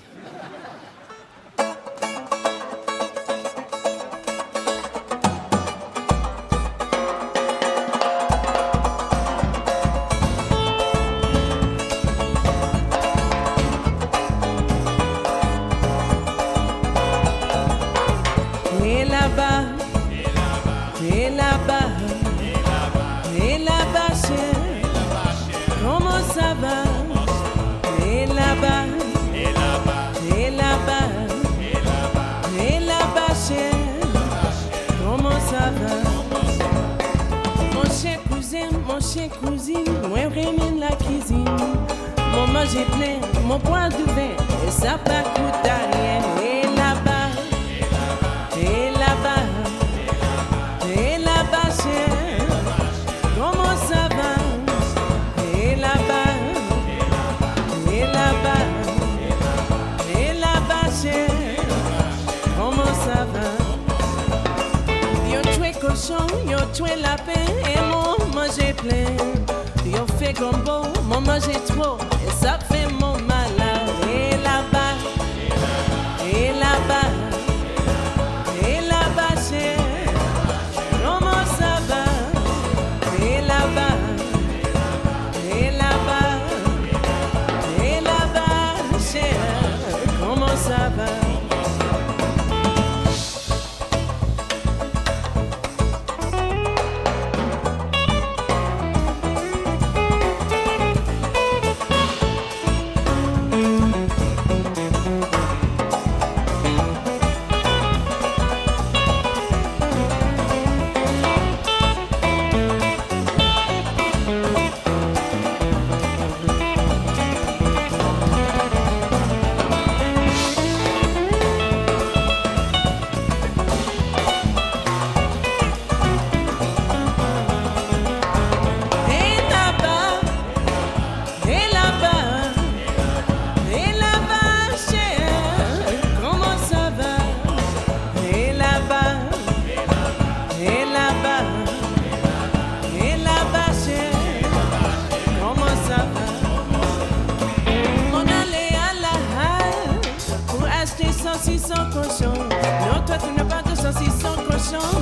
Mon 38.97 39.03
cher 39.03 39.29
cousine, 39.45 39.85
moi 40.09 40.21
remène 40.31 40.81
la 40.81 40.97
cuisine. 40.97 41.45
Mon 42.33 42.47
manger 42.47 42.87
plein, 42.97 43.19
mon 43.45 43.59
point 43.59 43.91
d'ouvert, 43.91 44.39
et 44.67 44.71
ça 44.71 44.97
pas 45.05 45.23
coûte 45.35 45.65
à 45.65 45.81
rien. 45.93 46.21
Et 46.43 46.63
là-bas, 46.79 47.29
et 48.59 48.91
là-bas, 48.93 49.45
et 50.89 51.19
là-bas, 51.19 51.69
chérie, 51.83 52.43
comment 53.37 53.77
ça 53.89 54.09
va? 54.17 54.33
Et 55.59 55.75
là-bas, 55.77 56.33
et 57.93 58.01
là-bas, 58.01 58.65
et 60.19 60.33
là-bas, 60.41 60.89
chérie, 61.03 61.67
comment 62.57 62.95
ça 63.05 63.27
va? 63.33 63.49
Yo 65.31 65.41
tué 65.55 65.73
cochon, 65.81 66.27
yo 66.49 66.59
tué 66.73 66.97
lapin, 66.97 67.45
j'ai 68.57 68.73
plein. 68.73 69.17
Yon 69.85 70.07
fait 70.19 70.33
combo, 70.35 70.89
maman 71.09 71.39
j'ai 71.41 71.61
trop, 71.73 71.99
et 72.27 72.31
ça 72.31 72.59
fait 72.71 72.87
mon. 73.01 73.06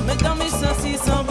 mais 0.05 0.15
dans 0.17 0.35
mes 0.35 0.49
500, 0.49 0.75
600 0.81 1.24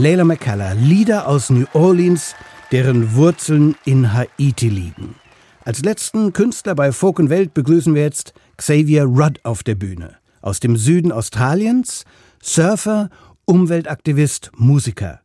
Layla 0.00 0.24
McCullough, 0.24 0.76
Lieder 0.80 1.28
aus 1.28 1.50
New 1.50 1.66
Orleans, 1.74 2.34
deren 2.72 3.14
Wurzeln 3.16 3.76
in 3.84 4.14
Haiti 4.14 4.70
liegen. 4.70 5.16
Als 5.62 5.82
letzten 5.84 6.32
Künstler 6.32 6.74
bei 6.74 6.90
Folk 6.90 7.18
und 7.18 7.28
Welt 7.28 7.52
begrüßen 7.52 7.94
wir 7.94 8.00
jetzt 8.00 8.32
Xavier 8.56 9.04
Rudd 9.04 9.40
auf 9.42 9.62
der 9.62 9.74
Bühne. 9.74 10.16
Aus 10.40 10.58
dem 10.58 10.78
Süden 10.78 11.12
Australiens, 11.12 12.06
Surfer, 12.42 13.10
Umweltaktivist, 13.44 14.50
Musiker. 14.56 15.20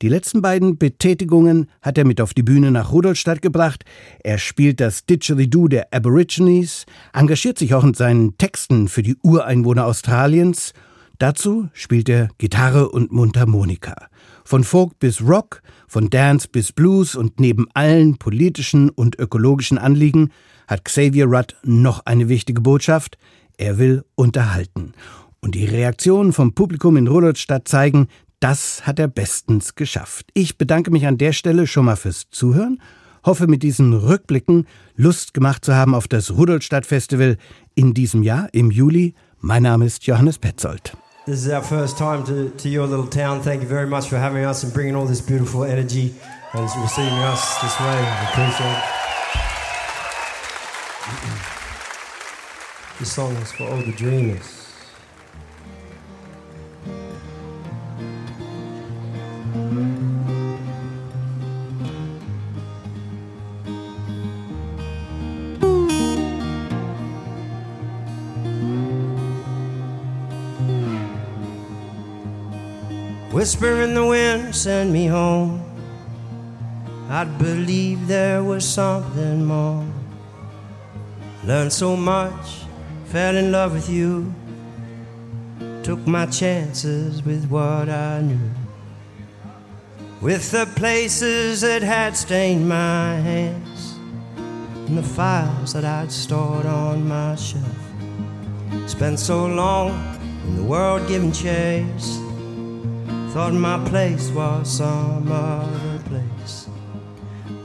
Die 0.00 0.08
letzten 0.08 0.40
beiden 0.40 0.78
Betätigungen 0.78 1.68
hat 1.82 1.98
er 1.98 2.06
mit 2.06 2.22
auf 2.22 2.32
die 2.32 2.42
Bühne 2.42 2.70
nach 2.70 2.92
Rudolstadt 2.92 3.42
gebracht. 3.42 3.84
Er 4.20 4.38
spielt 4.38 4.80
das 4.80 5.04
Didgeridoo 5.04 5.68
der 5.68 5.92
Aborigines, 5.92 6.86
engagiert 7.12 7.58
sich 7.58 7.74
auch 7.74 7.84
in 7.84 7.92
seinen 7.92 8.38
Texten 8.38 8.88
für 8.88 9.02
die 9.02 9.16
Ureinwohner 9.22 9.84
Australiens. 9.84 10.72
Dazu 11.18 11.68
spielt 11.74 12.08
er 12.08 12.30
Gitarre 12.38 12.88
und 12.88 13.12
Mundharmonika. 13.12 14.08
Von 14.44 14.62
Folk 14.62 14.98
bis 14.98 15.22
Rock, 15.22 15.62
von 15.88 16.10
Dance 16.10 16.48
bis 16.50 16.72
Blues 16.72 17.14
und 17.14 17.40
neben 17.40 17.66
allen 17.72 18.18
politischen 18.18 18.90
und 18.90 19.18
ökologischen 19.18 19.78
Anliegen 19.78 20.30
hat 20.68 20.84
Xavier 20.84 21.26
Rudd 21.26 21.56
noch 21.62 22.04
eine 22.04 22.28
wichtige 22.28 22.60
Botschaft. 22.60 23.16
Er 23.56 23.78
will 23.78 24.04
unterhalten. 24.14 24.92
Und 25.40 25.54
die 25.54 25.64
Reaktionen 25.64 26.32
vom 26.32 26.54
Publikum 26.54 26.96
in 26.96 27.06
Rudolstadt 27.06 27.68
zeigen, 27.68 28.08
das 28.40 28.86
hat 28.86 28.98
er 28.98 29.08
bestens 29.08 29.74
geschafft. 29.74 30.26
Ich 30.34 30.58
bedanke 30.58 30.90
mich 30.90 31.06
an 31.06 31.16
der 31.16 31.32
Stelle 31.32 31.66
schon 31.66 31.86
mal 31.86 31.96
fürs 31.96 32.28
Zuhören, 32.30 32.82
hoffe 33.24 33.46
mit 33.46 33.62
diesen 33.62 33.94
Rückblicken 33.94 34.66
Lust 34.94 35.32
gemacht 35.32 35.64
zu 35.64 35.74
haben 35.74 35.94
auf 35.94 36.08
das 36.08 36.30
Rudolstadt 36.30 36.84
Festival 36.84 37.38
in 37.74 37.94
diesem 37.94 38.22
Jahr 38.22 38.48
im 38.52 38.70
Juli. 38.70 39.14
Mein 39.40 39.62
Name 39.62 39.86
ist 39.86 40.06
Johannes 40.06 40.38
Petzold. 40.38 40.94
This 41.26 41.46
is 41.46 41.48
our 41.50 41.62
first 41.62 41.96
time 41.96 42.22
to, 42.26 42.50
to 42.50 42.68
your 42.68 42.86
little 42.86 43.06
town. 43.06 43.40
Thank 43.40 43.62
you 43.62 43.68
very 43.68 43.86
much 43.86 44.10
for 44.10 44.18
having 44.18 44.44
us 44.44 44.62
and 44.62 44.70
bringing 44.74 44.94
all 44.94 45.06
this 45.06 45.22
beautiful 45.22 45.64
energy 45.64 46.14
and 46.52 46.62
receiving 46.82 47.12
us 47.14 47.62
this 47.62 47.80
way. 47.80 47.96
We 47.96 48.26
appreciate 48.28 48.76
it. 48.76 48.84
This 52.98 53.10
song 53.10 53.32
is 53.36 53.52
for 53.52 53.64
all 53.64 53.78
the 53.78 53.92
dreamers. 53.92 54.64
Whisper 73.44 73.82
in 73.82 73.92
the 73.92 74.06
wind, 74.06 74.56
send 74.56 74.90
me 74.90 75.06
home. 75.06 75.62
I'd 77.10 77.36
believe 77.36 78.06
there 78.06 78.42
was 78.42 78.66
something 78.66 79.44
more. 79.44 79.86
Learned 81.44 81.70
so 81.70 81.94
much, 81.94 82.62
fell 83.04 83.36
in 83.36 83.52
love 83.52 83.74
with 83.74 83.90
you. 83.90 84.32
Took 85.82 86.06
my 86.06 86.24
chances 86.24 87.22
with 87.22 87.44
what 87.50 87.90
I 87.90 88.22
knew. 88.22 88.50
With 90.22 90.50
the 90.50 90.64
places 90.74 91.60
that 91.60 91.82
had 91.82 92.16
stained 92.16 92.66
my 92.66 93.16
hands, 93.16 93.98
and 94.88 94.96
the 94.96 95.02
files 95.02 95.74
that 95.74 95.84
I'd 95.84 96.10
stored 96.10 96.64
on 96.64 97.06
my 97.06 97.34
shelf. 97.34 97.76
Spent 98.86 99.18
so 99.20 99.44
long 99.44 99.90
in 100.46 100.56
the 100.56 100.62
world 100.62 101.06
giving 101.06 101.30
chase. 101.30 102.23
Thought 103.34 103.54
my 103.54 103.84
place 103.88 104.30
was 104.30 104.76
some 104.78 105.26
other 105.32 105.98
place. 106.04 106.68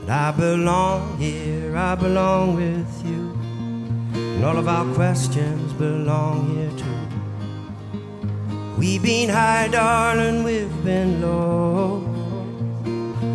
But 0.00 0.10
I 0.10 0.32
belong 0.32 1.16
here, 1.16 1.76
I 1.76 1.94
belong 1.94 2.56
with 2.56 3.06
you. 3.06 3.38
And 4.12 4.44
all 4.44 4.56
of 4.58 4.66
our 4.66 4.92
questions 4.96 5.72
belong 5.74 6.56
here 6.56 6.72
too. 6.76 7.06
We've 8.80 9.00
been 9.00 9.28
high, 9.28 9.68
darling, 9.68 10.42
we've 10.42 10.84
been 10.84 11.22
low. 11.22 12.02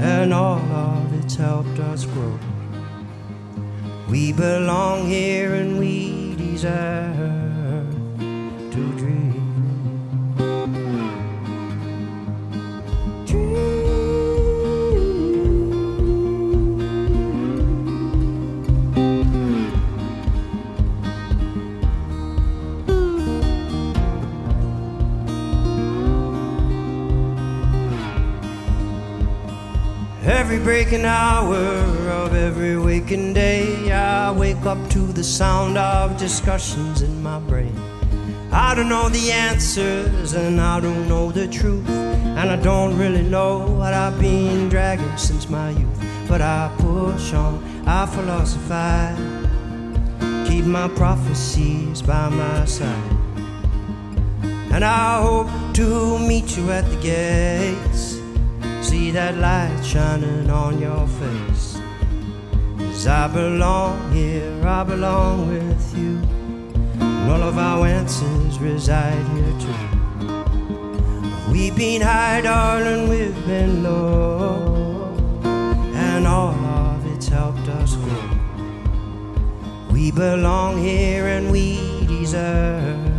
And 0.02 0.34
all 0.34 0.60
of 0.60 1.14
it's 1.24 1.36
helped 1.36 1.80
us 1.80 2.04
grow. 2.04 2.38
We 4.10 4.34
belong 4.34 5.08
here 5.08 5.56
and 5.56 5.80
we 5.80 6.36
deserve 6.36 7.25
Every 30.46 30.60
breaking 30.60 31.06
hour 31.06 31.56
of 31.56 32.36
every 32.36 32.78
waking 32.78 33.34
day, 33.34 33.92
I 33.92 34.32
wake 34.32 34.64
up 34.68 34.78
to 34.92 35.00
the 35.00 35.24
sound 35.24 35.76
of 35.76 36.18
discussions 36.18 37.02
in 37.02 37.24
my 37.24 37.40
brain. 37.40 37.76
I 38.52 38.76
don't 38.76 38.88
know 38.88 39.10
the 39.10 39.32
answers 39.32 40.34
and 40.34 40.62
I 40.62 40.80
don't 40.80 41.10
know 41.10 41.32
the 41.32 41.48
truth, 41.48 41.90
and 41.90 42.52
I 42.52 42.58
don't 42.58 42.96
really 42.96 43.24
know 43.24 43.66
what 43.66 43.96
I've 43.96 44.20
been 44.20 44.70
dragging 44.70 45.18
since 45.18 45.50
my 45.50 45.72
youth. 45.72 46.00
But 46.28 46.42
I 46.42 46.72
push 46.78 47.34
on, 47.34 47.64
I 47.88 48.06
philosophize, 48.06 49.18
keep 50.48 50.66
my 50.66 50.88
prophecies 50.90 52.04
by 52.04 52.30
my 52.30 52.66
side. 52.66 53.18
And 54.72 54.86
I 54.86 55.24
hope 55.24 55.50
to 55.74 56.20
meet 56.20 56.56
you 56.56 56.70
at 56.70 56.88
the 56.92 56.98
gates 56.98 58.15
see 58.96 59.12
that 59.12 59.36
light 59.38 59.82
shining 59.84 60.50
on 60.50 60.80
your 60.80 61.06
face. 61.20 61.78
Cause 62.78 63.06
I 63.08 63.28
belong 63.28 64.14
here, 64.14 64.66
I 64.66 64.84
belong 64.84 65.50
with 65.50 65.86
you. 65.98 66.14
And 67.02 67.30
all 67.32 67.44
of 67.44 67.58
our 67.58 67.86
answers 67.86 68.58
reside 68.58 69.26
here 69.36 69.56
too. 69.64 69.84
We've 71.52 71.76
been 71.76 72.02
high, 72.02 72.40
darling, 72.40 73.10
we've 73.10 73.42
been 73.46 73.84
low. 73.84 75.14
And 76.08 76.26
all 76.26 76.56
of 76.80 77.06
it's 77.14 77.28
helped 77.28 77.68
us 77.82 77.98
grow. 77.98 78.30
We 79.92 80.12
belong 80.12 80.78
here 80.78 81.26
and 81.28 81.52
we 81.52 81.66
deserve 82.08 83.15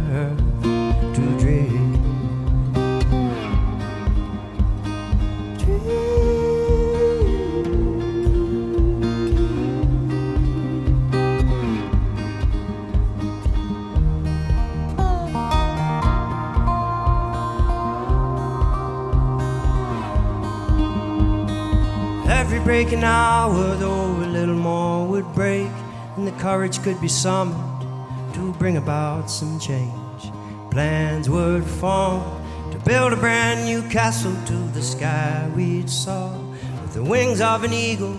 Every 22.66 22.82
breaking 22.82 23.04
hour, 23.04 23.76
though 23.76 24.10
a 24.24 24.26
little 24.26 24.56
more 24.56 25.06
would 25.06 25.32
break, 25.34 25.70
and 26.16 26.26
the 26.26 26.32
courage 26.32 26.82
could 26.82 27.00
be 27.00 27.06
summoned 27.06 28.34
to 28.34 28.52
bring 28.54 28.76
about 28.76 29.30
some 29.30 29.60
change. 29.60 30.32
Plans 30.72 31.30
would 31.30 31.62
form 31.62 32.24
to 32.72 32.78
build 32.80 33.12
a 33.12 33.16
brand 33.16 33.66
new 33.66 33.88
castle 33.88 34.34
to 34.46 34.54
the 34.74 34.82
sky 34.82 35.48
we'd 35.54 35.88
soar 35.88 36.36
with 36.82 36.94
the 36.94 37.04
wings 37.04 37.40
of 37.40 37.62
an 37.62 37.72
eagle. 37.72 38.18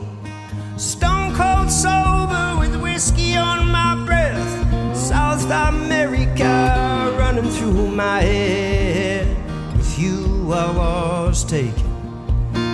Stone 0.77 1.35
cold 1.35 1.69
sober 1.69 2.55
with 2.57 2.81
whiskey 2.81 3.35
on 3.35 3.69
my 3.69 4.01
breath. 4.05 4.95
South 4.95 5.43
America 5.43 7.13
running 7.19 7.51
through 7.51 7.89
my 7.89 8.21
head. 8.21 9.27
With 9.75 9.99
you, 9.99 10.53
I 10.53 10.71
was 10.71 11.43
taken. 11.43 11.86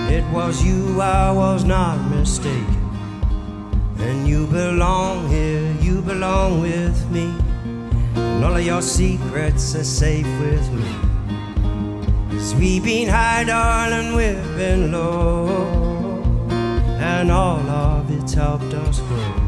It 0.10 0.24
was 0.32 0.64
you, 0.64 1.01
I 1.01 1.32
was 1.32 1.64
not 1.64 1.97
mistaken. 2.10 2.82
And 3.99 4.28
you 4.28 4.47
belong 4.47 5.30
here, 5.30 5.72
you 5.80 6.01
belong 6.01 6.62
with 6.62 7.10
me. 7.10 7.34
And 8.16 8.43
all 8.43 8.56
of 8.56 8.66
your 8.66 8.82
secrets 8.82 9.76
are 9.76 9.84
safe 9.84 10.28
with 10.39 10.72
me. 10.72 10.93
Cause 12.32 12.56
we 12.56 12.80
been 12.80 13.08
high, 13.08 13.43
darling, 13.45 14.16
we've 14.16 14.58
been 14.58 14.91
low. 14.91 15.47
And 16.99 17.32
all 17.32 17.60
of 17.70 18.12
it's 18.12 18.34
helped 18.34 18.74
us 18.74 18.99
grow. 18.99 19.43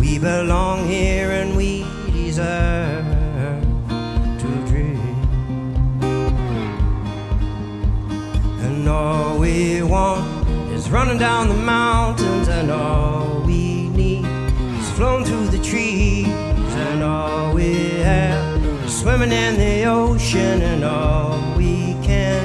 We 0.00 0.18
belong 0.18 0.86
here 0.86 1.30
and 1.30 1.56
we 1.56 1.84
deserve 2.12 3.15
And 8.86 8.94
all 8.94 9.38
we 9.40 9.82
want 9.82 10.46
is 10.70 10.88
running 10.90 11.18
down 11.18 11.48
the 11.48 11.56
mountains, 11.56 12.46
and 12.46 12.70
all 12.70 13.42
we 13.44 13.88
need 13.88 14.24
is 14.78 14.90
flowing 14.92 15.24
through 15.24 15.48
the 15.48 15.58
trees, 15.58 16.28
and 16.28 17.02
all 17.02 17.52
we 17.52 17.74
have 18.04 18.64
is 18.84 18.96
swimming 18.96 19.32
in 19.32 19.56
the 19.58 19.86
ocean, 19.86 20.62
and 20.62 20.84
all 20.84 21.56
we 21.56 21.96
can 22.04 22.44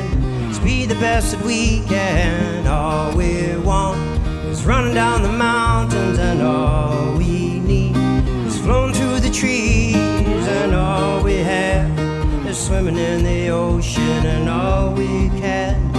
is 0.49 0.57
be 0.57 0.87
the 0.87 0.95
best 0.95 1.37
that 1.37 1.45
we 1.45 1.81
can. 1.81 2.65
All 2.65 3.15
we 3.15 3.55
want 3.57 3.99
is 4.47 4.65
running 4.65 4.95
down 4.95 5.21
the 5.21 5.31
mountains, 5.31 6.17
and 6.17 6.41
all 6.41 7.17
we 7.19 7.59
need 7.59 7.95
is 8.47 8.57
flowing 8.61 8.95
through 8.95 9.19
the 9.19 9.29
trees, 9.29 9.95
and 9.95 10.73
all 10.73 11.21
we 11.23 11.35
have 11.35 12.47
is 12.47 12.57
swimming 12.57 12.97
in 12.97 13.23
the 13.23 13.49
ocean, 13.49 14.25
and 14.25 14.49
all 14.49 14.91
we 14.95 15.29
can 15.39 15.90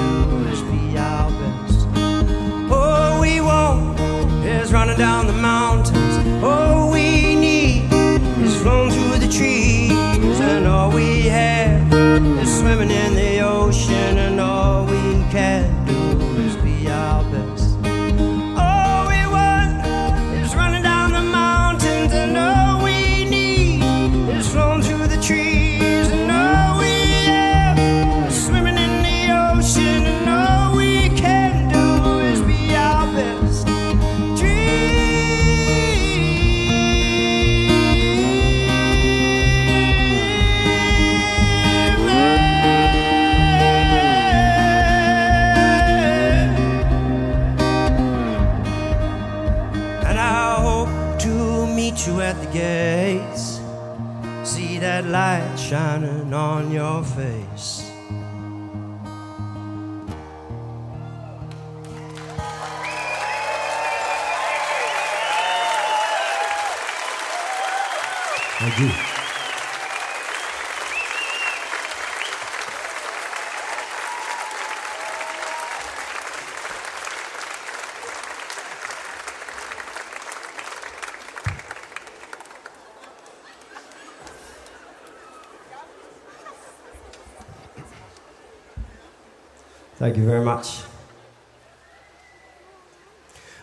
very 90.33 90.45
much. 90.47 90.80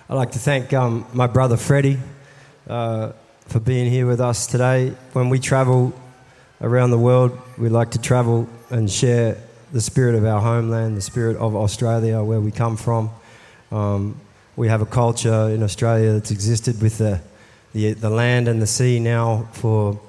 I'd 0.07 0.13
like 0.13 0.34
to 0.34 0.38
thank 0.38 0.72
um, 0.72 1.03
my 1.13 1.26
brother 1.26 1.57
Freddie 1.57 1.97
uh, 2.67 3.13
for 3.47 3.59
being 3.59 3.89
here 3.89 4.05
with 4.05 4.22
us 4.22 4.45
today. 4.45 4.93
When 5.13 5.30
we 5.30 5.39
travel 5.39 5.99
around 6.61 6.91
the 6.91 6.99
world, 6.99 7.36
we 7.57 7.70
like 7.70 7.89
to 7.91 7.99
travel 7.99 8.47
and 8.70 8.88
share 8.88 9.36
the 9.72 9.82
spirit 9.82 10.13
of 10.13 10.26
our 10.26 10.39
homeland, 10.39 10.95
the 10.95 11.01
spirit 11.01 11.38
of 11.38 11.55
Australia, 11.55 12.22
where 12.22 12.39
we 12.39 12.51
come 12.51 12.78
from. 12.78 13.09
Um, 13.72 14.22
we 14.55 14.67
have 14.67 14.84
a 14.84 14.91
culture 15.01 15.49
in 15.49 15.63
Australia 15.63 16.13
that's 16.13 16.30
existed 16.30 16.84
with 16.84 16.99
the, 16.99 17.20
the, 17.74 17.93
the 17.93 18.11
land 18.11 18.47
and 18.47 18.61
the 18.61 18.67
sea 18.67 18.99
now 18.99 19.47
for 19.53 19.99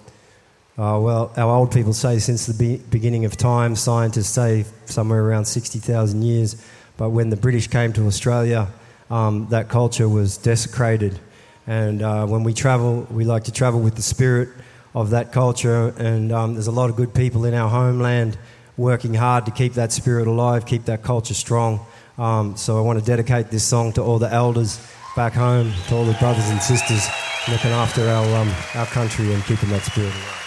uh, 0.81 0.99
well, 0.99 1.31
our 1.37 1.57
old 1.57 1.71
people 1.71 1.93
say 1.93 2.19
since 2.19 2.47
the 2.47 2.55
be- 2.55 2.83
beginning 2.89 3.27
of 3.27 3.37
time, 3.37 3.77
scientists 3.77 4.31
say 4.31 4.65
somewhere 4.87 5.23
around 5.23 5.45
60,000 5.45 6.23
years. 6.23 6.57
But 6.97 7.11
when 7.11 7.29
the 7.29 7.37
British 7.37 7.69
came 7.69 7.93
to 7.93 8.07
Australia, 8.07 8.67
um, 9.11 9.47
that 9.51 9.69
culture 9.69 10.09
was 10.09 10.39
desecrated. 10.39 11.21
And 11.67 12.01
uh, 12.01 12.27
when 12.27 12.45
we 12.45 12.55
travel, 12.55 13.07
we 13.11 13.25
like 13.25 13.45
to 13.45 13.53
travel 13.53 13.79
with 13.79 13.97
the 13.97 14.03
spirit 14.03 14.49
of 14.95 15.11
that 15.11 15.33
culture. 15.33 15.89
And 15.99 16.33
um, 16.33 16.55
there's 16.55 16.67
a 16.67 16.73
lot 16.73 16.89
of 16.89 16.97
good 16.97 17.13
people 17.13 17.45
in 17.45 17.53
our 17.53 17.69
homeland 17.69 18.39
working 18.79 19.13
hard 19.13 19.45
to 19.47 19.51
keep 19.51 19.75
that 19.75 19.93
spirit 19.93 20.29
alive, 20.29 20.65
keep 20.65 20.87
that 20.87 21.03
culture 21.03 21.35
strong. 21.35 21.85
Um, 22.17 22.57
so 22.57 22.79
I 22.79 22.81
want 22.81 22.99
to 22.99 23.05
dedicate 23.05 23.51
this 23.51 23.65
song 23.65 23.93
to 23.95 24.03
all 24.03 24.19
the 24.19 24.33
elders 24.33 24.81
back 25.15 25.35
home, 25.35 25.75
to 25.89 25.95
all 25.95 26.07
the 26.07 26.15
brothers 26.15 26.49
and 26.49 26.63
sisters 26.63 27.07
looking 27.51 27.71
after 27.71 28.09
our, 28.09 28.37
um, 28.37 28.51
our 28.77 28.87
country 28.87 29.35
and 29.35 29.45
keeping 29.45 29.69
that 29.69 29.83
spirit 29.83 30.15
alive. 30.15 30.40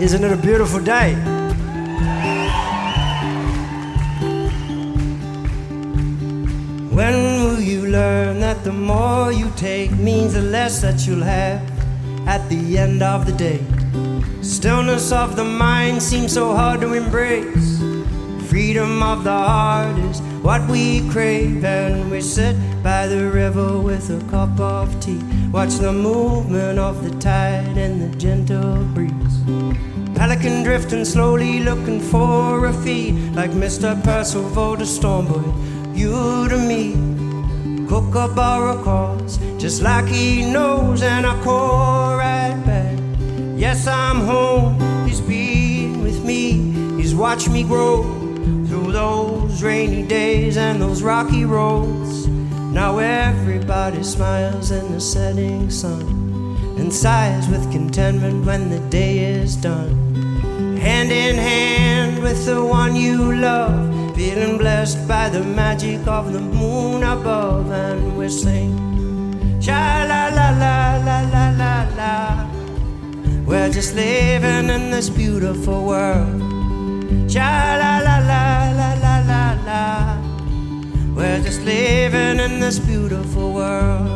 Isn't 0.00 0.24
it 0.24 0.32
a 0.32 0.36
beautiful 0.36 0.80
day? 0.80 1.12
When 6.90 7.14
will 7.44 7.60
you 7.60 7.86
learn 7.86 8.40
that 8.40 8.64
the 8.64 8.72
more 8.72 9.30
you 9.30 9.52
take 9.56 9.90
means 9.92 10.32
the 10.32 10.40
less 10.40 10.80
that 10.80 11.06
you'll 11.06 11.22
have 11.22 11.60
at 12.26 12.48
the 12.48 12.78
end 12.78 13.02
of 13.02 13.26
the 13.26 13.32
day? 13.32 13.60
Stillness 14.40 15.12
of 15.12 15.36
the 15.36 15.44
mind 15.44 16.02
seems 16.02 16.32
so 16.32 16.56
hard 16.56 16.80
to 16.80 16.94
embrace. 16.94 17.78
Freedom 18.48 19.02
of 19.02 19.22
the 19.22 19.30
heart 19.30 19.98
is 19.98 20.29
what 20.42 20.66
we 20.68 21.08
crave, 21.10 21.64
and 21.64 22.10
we 22.10 22.20
sit 22.20 22.56
by 22.82 23.06
the 23.06 23.30
river 23.30 23.78
with 23.78 24.10
a 24.10 24.30
cup 24.30 24.58
of 24.58 24.98
tea. 25.00 25.20
Watch 25.52 25.74
the 25.74 25.92
movement 25.92 26.78
of 26.78 27.04
the 27.04 27.10
tide 27.18 27.76
and 27.76 28.00
the 28.00 28.16
gentle 28.16 28.82
breeze. 28.94 29.36
Pelican 30.14 30.62
drifting 30.62 31.04
slowly, 31.04 31.60
looking 31.60 32.00
for 32.00 32.66
a 32.66 32.72
feed, 32.72 33.34
like 33.34 33.50
Mr. 33.50 34.02
Percival 34.02 34.76
the 34.76 34.86
storm 34.86 35.26
boy. 35.26 35.44
You 35.94 36.48
to 36.48 36.58
me, 36.58 36.94
Kookaburra 37.86 38.82
calls, 38.82 39.38
just 39.58 39.82
like 39.82 40.06
he 40.06 40.50
knows, 40.50 41.02
and 41.02 41.26
I 41.26 41.38
call 41.42 42.16
right 42.16 42.60
back. 42.64 42.98
Yes, 43.56 43.86
I'm 43.86 44.20
home. 44.20 44.78
He's 45.06 45.20
been 45.20 46.02
with 46.02 46.24
me. 46.24 46.96
He's 46.96 47.14
watched 47.14 47.50
me 47.50 47.62
grow 47.62 48.19
those 48.90 49.62
rainy 49.62 50.06
days 50.06 50.56
and 50.56 50.80
those 50.80 51.02
rocky 51.02 51.44
roads. 51.44 52.26
Now 52.72 52.98
everybody 52.98 54.02
smiles 54.02 54.70
in 54.70 54.92
the 54.92 55.00
setting 55.00 55.70
sun 55.70 56.02
and 56.78 56.92
sighs 56.92 57.48
with 57.48 57.70
contentment 57.72 58.46
when 58.46 58.70
the 58.70 58.80
day 58.90 59.18
is 59.18 59.56
done. 59.56 60.76
Hand 60.76 61.12
in 61.12 61.36
hand 61.36 62.22
with 62.22 62.46
the 62.46 62.64
one 62.64 62.96
you 62.96 63.34
love, 63.34 64.14
feeling 64.16 64.56
blessed 64.58 65.06
by 65.06 65.28
the 65.28 65.42
magic 65.42 66.06
of 66.06 66.32
the 66.32 66.40
moon 66.40 67.02
above, 67.02 67.70
and 67.70 68.16
we 68.16 68.28
sing. 68.28 68.72
Sha 69.60 70.06
la 70.08 70.28
la 70.28 70.50
la 70.62 70.96
la 71.06 71.20
la 71.34 71.50
la 71.60 71.86
la. 71.96 72.50
We're 73.46 73.70
just 73.70 73.94
living 73.94 74.70
in 74.70 74.90
this 74.90 75.10
beautiful 75.10 75.84
world. 75.84 76.40
La 77.34 77.76
la 77.76 77.98
la 77.98 78.18
la. 78.26 78.49
We're 81.20 81.42
just 81.42 81.60
living 81.66 82.40
in 82.40 82.60
this 82.60 82.78
beautiful 82.78 83.52
world. 83.52 84.08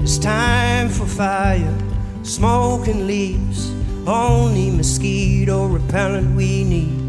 It's 0.00 0.16
time 0.16 0.90
for 0.90 1.06
fire, 1.06 1.76
smoke 2.22 2.86
and 2.86 3.08
leaves, 3.08 3.74
only 4.06 4.70
mosquito 4.70 5.66
repellent 5.66 6.36
we 6.36 6.62
need. 6.62 7.03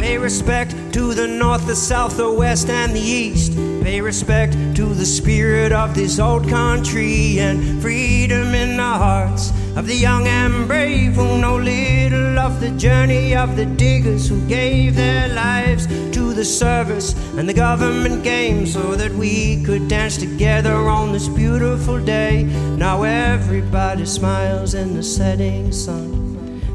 Pay 0.00 0.18
respect 0.18 0.74
to 0.92 1.14
the 1.14 1.26
north, 1.26 1.66
the 1.66 1.76
south, 1.76 2.16
the 2.16 2.32
west, 2.32 2.68
and 2.68 2.92
the 2.94 3.00
east. 3.00 3.52
Pay 3.82 4.00
respect 4.00 4.52
to 4.76 4.86
the 4.94 5.06
spirit 5.06 5.72
of 5.72 5.94
this 5.94 6.18
old 6.18 6.48
country 6.48 7.38
and 7.40 7.80
freedom 7.82 8.54
in 8.54 8.76
the 8.76 8.82
hearts 8.82 9.50
of 9.76 9.86
the 9.86 9.94
young 9.94 10.26
and 10.26 10.66
brave 10.66 11.14
who 11.14 11.38
know 11.38 11.56
little 11.56 12.38
of 12.38 12.60
the 12.60 12.70
journey 12.72 13.34
of 13.34 13.56
the 13.56 13.66
diggers 13.66 14.28
who 14.28 14.40
gave 14.48 14.96
their 14.96 15.28
lives 15.28 15.86
to 16.12 16.34
the 16.34 16.44
service 16.44 17.14
and 17.36 17.48
the 17.48 17.54
government 17.54 18.22
game 18.24 18.66
so 18.66 18.94
that 18.94 19.12
we 19.12 19.62
could 19.64 19.88
dance 19.88 20.16
together 20.16 20.88
on 20.88 21.12
this 21.12 21.28
beautiful 21.28 21.98
day. 21.98 22.42
Now 22.76 23.02
everybody 23.04 24.04
smiles 24.04 24.74
in 24.74 24.94
the 24.94 25.02
setting 25.02 25.72
sun 25.72 26.19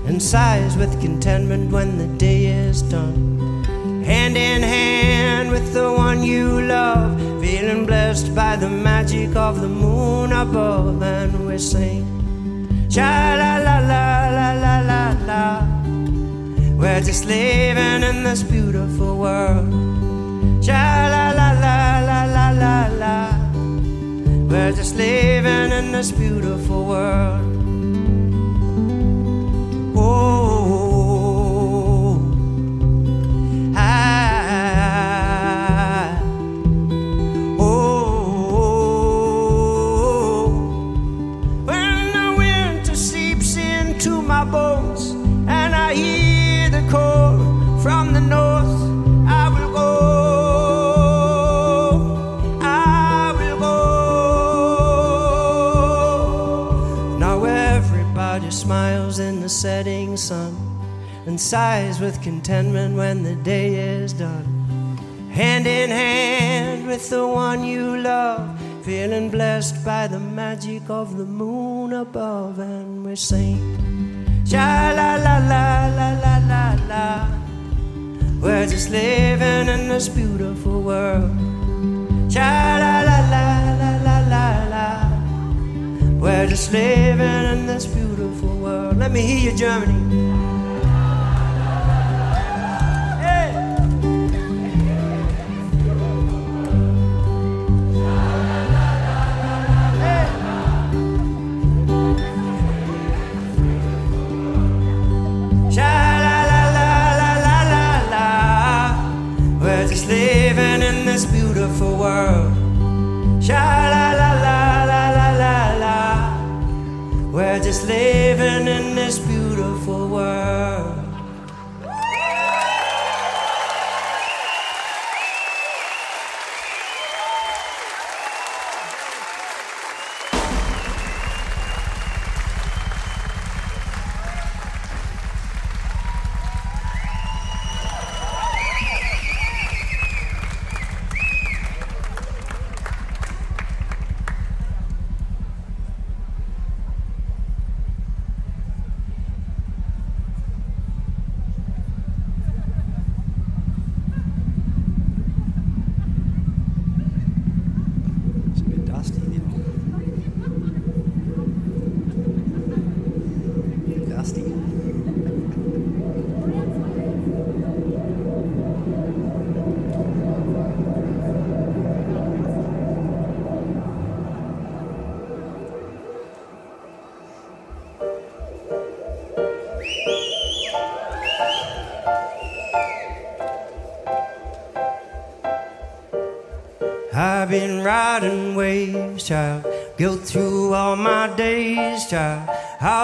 and 0.08 0.22
sighs 0.22 0.78
with 0.78 1.01
contentment 1.01 1.72
when 1.72 1.97
the 1.97 2.08
day 2.18 2.45
is 2.45 2.82
done. 2.84 3.64
Hand 4.03 4.38
in 4.38 4.62
hand 4.62 5.49
with 5.51 5.74
the 5.74 5.91
one 5.91 6.22
you 6.24 6.62
love, 6.62 7.20
feeling 7.41 7.86
blessed 7.86 8.36
by 8.36 8.56
the 8.56 8.70
magic 8.70 9.36
of 9.36 9.62
the 9.62 9.68
moon 9.68 10.32
above, 10.32 11.01
and 11.01 11.47
we 11.47 11.58
sing. 11.58 12.06
Cha 12.89 13.36
la 13.41 13.58
la 13.68 13.78
la 13.91 14.30
la 14.38 14.49
la 14.64 14.76
la 14.91 15.03
la. 15.26 15.76
We're 16.78 17.01
just 17.01 17.26
living 17.26 18.03
in 18.03 18.24
this 18.24 18.43
beautiful 18.43 19.18
world. 19.18 19.72
Cha 20.64 20.84
la 21.14 21.26
la 21.39 21.49
la 21.66 21.99
la 22.10 22.26
la 22.36 22.47
la 22.51 22.78
la. 23.01 23.16
We're 24.49 24.72
just 24.72 24.95
living 24.95 25.72
in 25.72 25.91
this 25.91 26.12
beautiful 26.12 26.86
world. 26.86 27.45
Oh, 29.98 30.35
and 61.36 61.42
sighs 61.42 62.00
with 62.00 62.22
contentment 62.22 62.96
when 62.96 63.22
the 63.22 63.36
day 63.36 63.74
is 63.76 64.14
done. 64.14 64.48
Hand 65.34 65.68
in 65.68 65.90
hand 65.90 66.88
with 66.88 67.10
the 67.10 67.28
one 67.28 67.62
you 67.62 67.98
love, 67.98 68.58
feeling 68.86 69.30
blessed 69.30 69.84
by 69.84 70.08
the 70.08 70.18
magic 70.18 70.90
of 70.90 71.18
the 71.18 71.26
moon 71.26 71.92
above, 71.92 72.60
and 72.60 73.06
we 73.06 73.18
sing. 73.18 73.60
Sha 74.46 74.94
la 74.96 75.16
la 75.26 75.36
la 75.52 75.66
la 75.98 76.10
la 76.24 76.36
la 76.52 76.66
la. 76.92 77.28
We're 78.40 78.68
just 78.68 78.90
living 78.90 79.68
in 79.76 79.90
this 79.90 80.08
beautiful 80.08 80.82
world. 80.84 81.32
Sha 82.32 82.78
la 82.84 82.96
la 83.10 83.20
la 83.34 83.46
la 83.82 83.92
la 84.08 84.18
la 84.34 84.48
la. 84.74 84.88
We're 86.18 86.48
just 86.48 86.72
living 86.72 87.44
in 87.54 87.66
this 87.66 87.86
beautiful 87.86 88.56
world. 88.56 88.96
Let 88.96 89.12
me 89.12 89.22
hear 89.22 89.52
you, 89.52 89.58
Germany. 89.58 90.24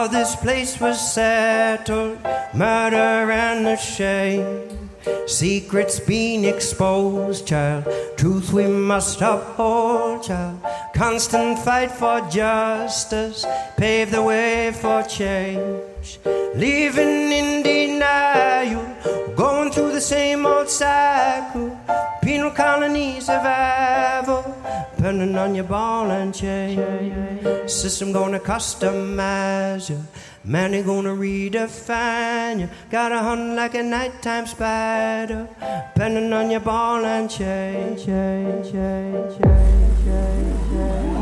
How 0.01 0.07
this 0.07 0.35
place 0.35 0.79
was 0.79 0.99
settled, 1.13 2.17
murder 2.55 3.29
and 3.29 3.67
the 3.67 3.75
shame. 3.75 4.89
Secrets 5.27 5.99
being 5.99 6.43
exposed, 6.43 7.45
child. 7.45 7.85
Truth 8.17 8.51
we 8.51 8.65
must 8.65 9.21
uphold, 9.21 10.23
child. 10.23 10.59
Constant 10.95 11.59
fight 11.59 11.91
for 11.91 12.19
justice, 12.31 13.45
pave 13.77 14.09
the 14.09 14.23
way 14.23 14.71
for 14.73 15.03
change. 15.03 16.19
Living 16.55 17.31
in 17.31 17.61
denial, 17.61 18.83
going 19.35 19.69
through 19.69 19.91
the 19.91 20.01
same 20.01 20.47
old 20.47 20.67
cycle. 20.67 21.77
Penal 22.23 22.49
colony 22.49 23.19
survival, 23.19 23.80
depending 25.21 25.37
on 25.37 25.53
your 25.53 25.65
ball 25.65 26.09
and 26.09 26.33
chain. 26.33 27.67
System 27.67 28.11
gonna 28.11 28.39
customize 28.39 29.87
you, 29.87 30.03
man, 30.43 30.71
they 30.71 30.81
gonna 30.81 31.09
redefine 31.09 32.61
you. 32.61 32.69
Gotta 32.89 33.19
hunt 33.19 33.55
like 33.55 33.75
a 33.75 33.83
nighttime 33.83 34.47
spider, 34.47 35.47
depending 35.93 36.33
on 36.33 36.49
your 36.49 36.61
ball 36.61 37.05
and 37.05 37.29
chain. 37.29 37.95
chain, 37.97 38.63
chain, 38.63 39.13
chain, 39.37 39.77
chain, 40.03 40.57
chain, 40.71 41.20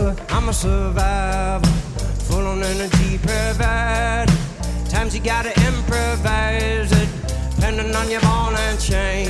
I'm 0.00 0.48
a 0.48 0.52
survivor, 0.52 1.66
full 2.28 2.46
on 2.46 2.62
energy 2.62 3.18
provider. 3.18 4.32
Times 4.88 5.12
you 5.12 5.20
gotta 5.20 5.50
improvise 5.66 6.92
it, 6.92 7.08
depending 7.56 7.92
on 7.96 8.08
your 8.08 8.20
ball 8.20 8.54
and 8.54 8.78
chain. 8.78 9.28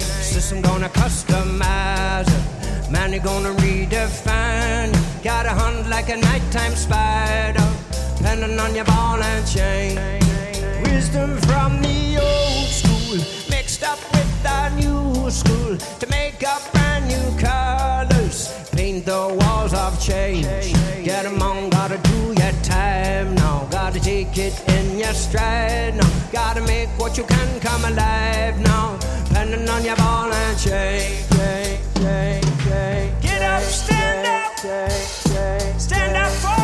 System 0.00 0.62
gonna 0.62 0.88
customize 0.88 2.26
it, 2.26 2.90
man, 2.90 3.12
you're 3.12 3.22
gonna 3.22 3.54
redefine. 3.62 4.90
Gotta 5.22 5.50
hunt 5.50 5.88
like 5.88 6.08
a 6.08 6.16
nighttime 6.16 6.74
spider, 6.74 7.64
depending 8.16 8.58
on 8.58 8.74
your 8.74 8.86
ball 8.86 9.22
and 9.22 9.46
chain. 9.46 9.94
Wisdom 10.82 11.36
from 11.42 11.80
the 11.82 12.18
old 12.18 12.66
school, 12.66 13.18
mixed 13.48 13.84
up 13.84 14.00
with 14.12 14.42
the 14.42 14.70
new 14.70 15.30
school 15.30 15.76
to 15.76 16.06
make 16.08 16.42
up 16.42 16.62
brand 16.72 17.06
new 17.06 17.38
colors. 17.38 17.99
The 19.04 19.34
walls 19.40 19.72
of 19.72 19.98
change. 19.98 20.44
Get 21.04 21.24
on, 21.24 21.70
gotta 21.70 21.96
do 21.96 22.34
your 22.36 22.52
time 22.62 23.34
now. 23.34 23.66
Gotta 23.70 23.98
take 23.98 24.36
it 24.36 24.52
in 24.68 24.98
your 24.98 25.14
stride 25.14 25.96
now. 25.96 26.08
Gotta 26.30 26.60
make 26.62 26.88
what 26.98 27.16
you 27.16 27.24
can 27.24 27.60
come 27.60 27.84
alive 27.84 28.60
now. 28.60 28.98
Depending 29.28 29.68
on 29.68 29.84
your 29.84 29.96
ball 29.96 30.30
and 30.30 30.58
chain. 30.58 31.12
Get 33.22 33.42
up, 33.42 33.62
stand 33.62 34.26
up. 34.26 34.58
Stand 35.78 36.16
up 36.16 36.32
for 36.32 36.59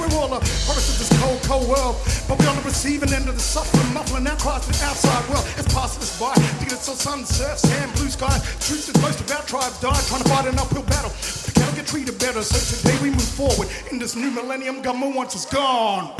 We're 0.00 0.16
all 0.16 0.32
a 0.32 0.40
part 0.40 0.80
of 0.80 0.96
this 0.96 1.12
cold, 1.20 1.42
cold 1.42 1.68
world. 1.68 1.96
But 2.26 2.38
we're 2.38 2.48
on 2.48 2.56
the 2.56 2.62
receiving 2.62 3.12
end 3.12 3.28
of 3.28 3.34
the 3.34 3.42
suffering, 3.42 3.92
muffling 3.92 4.26
our 4.26 4.36
cries 4.36 4.64
to 4.64 4.72
the 4.72 4.84
outside 4.86 5.28
world. 5.28 5.44
It's 5.58 5.68
passing 5.74 6.00
us 6.00 6.18
by. 6.18 6.32
Digital 6.58 6.96
sun, 6.96 7.26
surf, 7.26 7.58
sand, 7.58 7.92
blue 7.94 8.08
sky. 8.08 8.32
Truth 8.60 8.88
is 8.88 9.02
most 9.02 9.20
of 9.20 9.30
our 9.30 9.42
tribes 9.42 9.78
died 9.80 10.02
trying 10.08 10.22
to 10.22 10.28
fight 10.30 10.46
an 10.48 10.58
uphill 10.58 10.84
battle. 10.84 11.12
Cattle 11.52 11.74
get 11.76 11.86
treated 11.86 12.18
better, 12.18 12.42
so 12.42 12.56
today 12.56 12.96
we 13.02 13.10
move 13.10 13.28
forward. 13.28 13.68
In 13.92 13.98
this 13.98 14.16
new 14.16 14.30
millennium, 14.30 14.80
government 14.80 15.14
wants 15.14 15.36
us 15.36 15.44
gone. 15.44 16.16